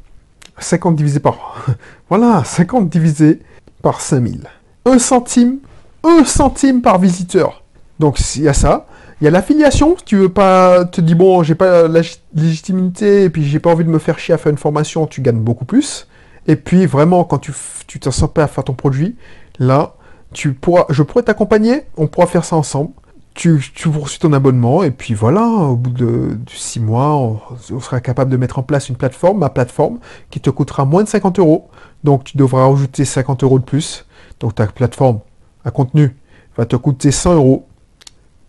50 0.57 0.95
divisé 0.95 1.19
par, 1.19 1.65
voilà, 2.09 2.43
50 2.43 2.89
divisé 2.89 3.41
par 3.81 4.01
5000. 4.01 4.47
Un 4.85 4.99
centime, 4.99 5.57
un 6.03 6.23
centime 6.23 6.81
par 6.81 6.99
visiteur. 6.99 7.63
Donc, 7.99 8.19
il 8.35 8.43
y 8.43 8.47
a 8.47 8.53
ça. 8.53 8.85
Il 9.21 9.23
y 9.23 9.27
a 9.27 9.31
l'affiliation, 9.31 9.95
si 9.97 10.03
tu 10.03 10.17
veux 10.17 10.29
pas 10.29 10.83
te 10.83 10.99
dis 10.99 11.15
bon, 11.15 11.41
j'ai 11.41 11.55
pas 11.55 11.87
la 11.87 12.01
légitimité 12.33 13.23
et 13.23 13.29
puis 13.29 13.45
j'ai 13.45 13.59
pas 13.59 13.71
envie 13.71 13.85
de 13.85 13.89
me 13.89 13.99
faire 13.99 14.19
chier 14.19 14.33
à 14.33 14.37
faire 14.37 14.51
une 14.51 14.57
formation, 14.57 15.07
tu 15.07 15.21
gagnes 15.21 15.39
beaucoup 15.39 15.63
plus. 15.63 16.07
Et 16.47 16.57
puis 16.57 16.85
vraiment, 16.85 17.23
quand 17.23 17.39
tu 17.39 17.53
tu 17.87 17.99
t'en 17.99 18.11
sens 18.11 18.29
pas 18.31 18.43
à 18.43 18.47
faire 18.47 18.63
ton 18.63 18.73
produit, 18.73 19.15
là, 19.59 19.95
tu 20.33 20.53
pourras, 20.53 20.85
je 20.89 21.01
pourrais 21.03 21.23
t'accompagner, 21.23 21.83
on 21.97 22.07
pourra 22.07 22.27
faire 22.27 22.43
ça 22.43 22.55
ensemble. 22.57 22.91
Tu, 23.33 23.61
tu 23.73 23.89
poursuis 23.89 24.19
ton 24.19 24.31
abonnement 24.31 24.83
et 24.83 24.91
puis 24.91 25.13
voilà, 25.13 25.45
au 25.45 25.75
bout 25.75 25.89
de, 25.91 26.37
six 26.47 26.79
mois, 26.79 27.15
on, 27.15 27.39
sera 27.81 27.99
capable 27.99 28.31
de 28.31 28.37
mettre 28.37 28.59
en 28.59 28.63
place 28.63 28.87
une 28.87 28.95
plateforme, 28.95 29.39
ma 29.39 29.49
plateforme, 29.49 29.99
qui 30.29 30.39
te 30.39 30.49
coûtera 30.49 30.85
moins 30.85 31.03
de 31.03 31.09
50 31.09 31.39
euros. 31.39 31.69
Donc 32.05 32.23
tu 32.25 32.37
devras 32.37 32.67
rajouter 32.67 33.03
50 33.03 33.43
euros 33.43 33.59
de 33.59 33.65
plus. 33.65 34.05
Donc 34.39 34.55
ta 34.55 34.67
plateforme 34.67 35.19
à 35.65 35.71
contenu 35.71 36.15
va 36.57 36.65
te 36.65 36.77
coûter 36.77 37.11
100 37.11 37.35
euros 37.35 37.67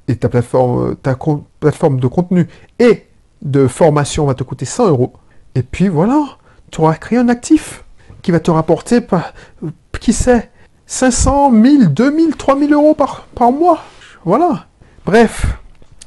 et 0.08 0.16
ta 0.16 0.28
plateforme, 0.28 0.96
ta 0.96 1.16
plateforme 1.60 2.00
de 2.00 2.06
contenu 2.06 2.48
et 2.78 3.06
de 3.42 3.66
formation 3.66 4.26
va 4.26 4.34
te 4.34 4.42
coûter 4.42 4.64
100 4.64 4.88
euros. 4.88 5.12
Et 5.54 5.62
puis 5.62 5.88
voilà, 5.88 6.24
tu 6.70 6.80
auras 6.80 6.94
créé 6.94 7.18
un 7.18 7.28
actif 7.28 7.84
qui 8.22 8.30
va 8.30 8.40
te 8.40 8.50
rapporter, 8.50 9.00
par, 9.00 9.32
qui 10.00 10.12
sait, 10.12 10.50
500, 10.86 11.50
1000, 11.50 11.88
2000, 11.88 12.36
3000 12.36 12.72
euros 12.72 12.94
par, 12.94 13.26
par 13.34 13.52
mois. 13.52 13.82
Voilà. 14.24 14.66
Bref. 15.04 15.46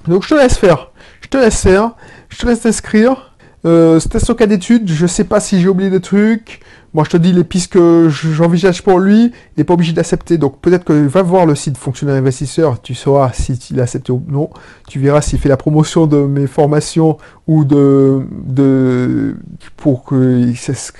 Donc 0.08 0.24
je 0.24 0.30
te 0.30 0.36
laisse 0.36 0.58
faire. 0.58 0.92
Je 1.22 1.28
te 1.28 1.38
laisse 1.38 1.62
faire. 1.62 1.92
Je 2.30 2.38
te 2.38 2.46
laisse 2.46 2.62
t'inscrire. 2.62 3.36
Euh, 3.66 4.00
C'était 4.00 4.20
son 4.20 4.36
cas 4.36 4.46
d'étude. 4.46 4.90
Je 4.90 5.08
sais 5.08 5.24
pas 5.24 5.40
si 5.40 5.62
j'ai 5.62 5.68
oublié 5.68 5.90
des 5.90 6.02
trucs. 6.02 6.62
Moi, 6.94 7.04
je 7.04 7.12
te 7.12 7.18
dis 7.18 7.32
les 7.34 7.44
pistes 7.44 7.72
que 7.74 8.10
j'envisage 8.10 8.84
pour 8.84 9.00
lui. 9.00 9.26
Il 9.26 9.32
n'est 9.60 9.64
pas 9.64 9.76
obligé 9.76 9.94
d'accepter. 9.94 10.38
Donc, 10.38 10.60
peut-être 10.60 10.84
que 10.84 10.94
va 11.08 11.22
voir 11.22 11.46
le 11.46 11.54
site 11.56 11.78
Fonctionnaire 11.78 12.16
Investisseur. 12.16 12.82
Tu 12.82 12.96
sauras 12.96 13.32
s'il 13.34 13.80
a 13.80 13.84
accepté 13.84 14.12
ou 14.12 14.24
non. 14.28 14.50
Tu 14.88 15.00
verras 15.00 15.22
s'il 15.22 15.40
fait 15.40 15.50
la 15.50 15.58
promotion 15.58 16.08
de 16.08 16.18
mes 16.18 16.48
formations 16.48 17.18
ou 17.48 17.64
de, 17.64 18.26
de 18.32 19.36
pour 19.78 20.04
que 20.04 20.52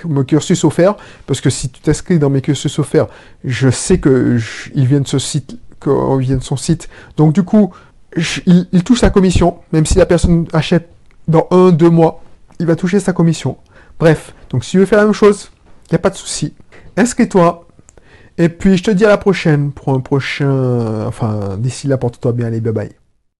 mon 0.04 0.24
cursus 0.24 0.64
offert. 0.64 0.94
Parce 1.26 1.40
que 1.40 1.50
si 1.50 1.68
tu 1.68 1.80
t'inscris 1.80 2.18
dans 2.18 2.30
mes 2.30 2.40
cursus 2.40 2.78
offerts, 2.78 3.08
je 3.44 3.70
sais 3.70 3.98
que 3.98 4.38
de 5.00 5.08
vient 6.18 6.36
de 6.36 6.42
son 6.44 6.56
site. 6.56 6.88
Donc, 7.16 7.32
du 7.32 7.42
coup, 7.42 7.72
il 8.46 8.84
touche 8.84 9.00
sa 9.00 9.10
commission, 9.10 9.58
même 9.72 9.86
si 9.86 9.98
la 9.98 10.06
personne 10.06 10.46
achète 10.52 10.88
dans 11.28 11.46
un, 11.50 11.70
deux 11.70 11.90
mois, 11.90 12.22
il 12.58 12.66
va 12.66 12.76
toucher 12.76 13.00
sa 13.00 13.12
commission. 13.12 13.56
Bref, 13.98 14.34
donc 14.50 14.64
si 14.64 14.72
tu 14.72 14.78
veux 14.78 14.86
faire 14.86 14.98
la 14.98 15.04
même 15.04 15.14
chose, 15.14 15.50
il 15.90 15.94
n'y 15.94 15.96
a 15.96 15.98
pas 15.98 16.10
de 16.10 16.16
souci. 16.16 16.54
Inscris-toi. 16.96 17.66
Et 18.38 18.48
puis 18.48 18.76
je 18.76 18.84
te 18.84 18.90
dis 18.90 19.04
à 19.04 19.08
la 19.08 19.18
prochaine 19.18 19.72
pour 19.72 19.92
un 19.92 20.00
prochain... 20.00 21.06
Enfin, 21.06 21.56
d'ici 21.58 21.88
là, 21.88 21.98
porte-toi 21.98 22.32
bien. 22.32 22.46
Allez, 22.46 22.60
bye 22.60 22.72
bye. 22.72 22.99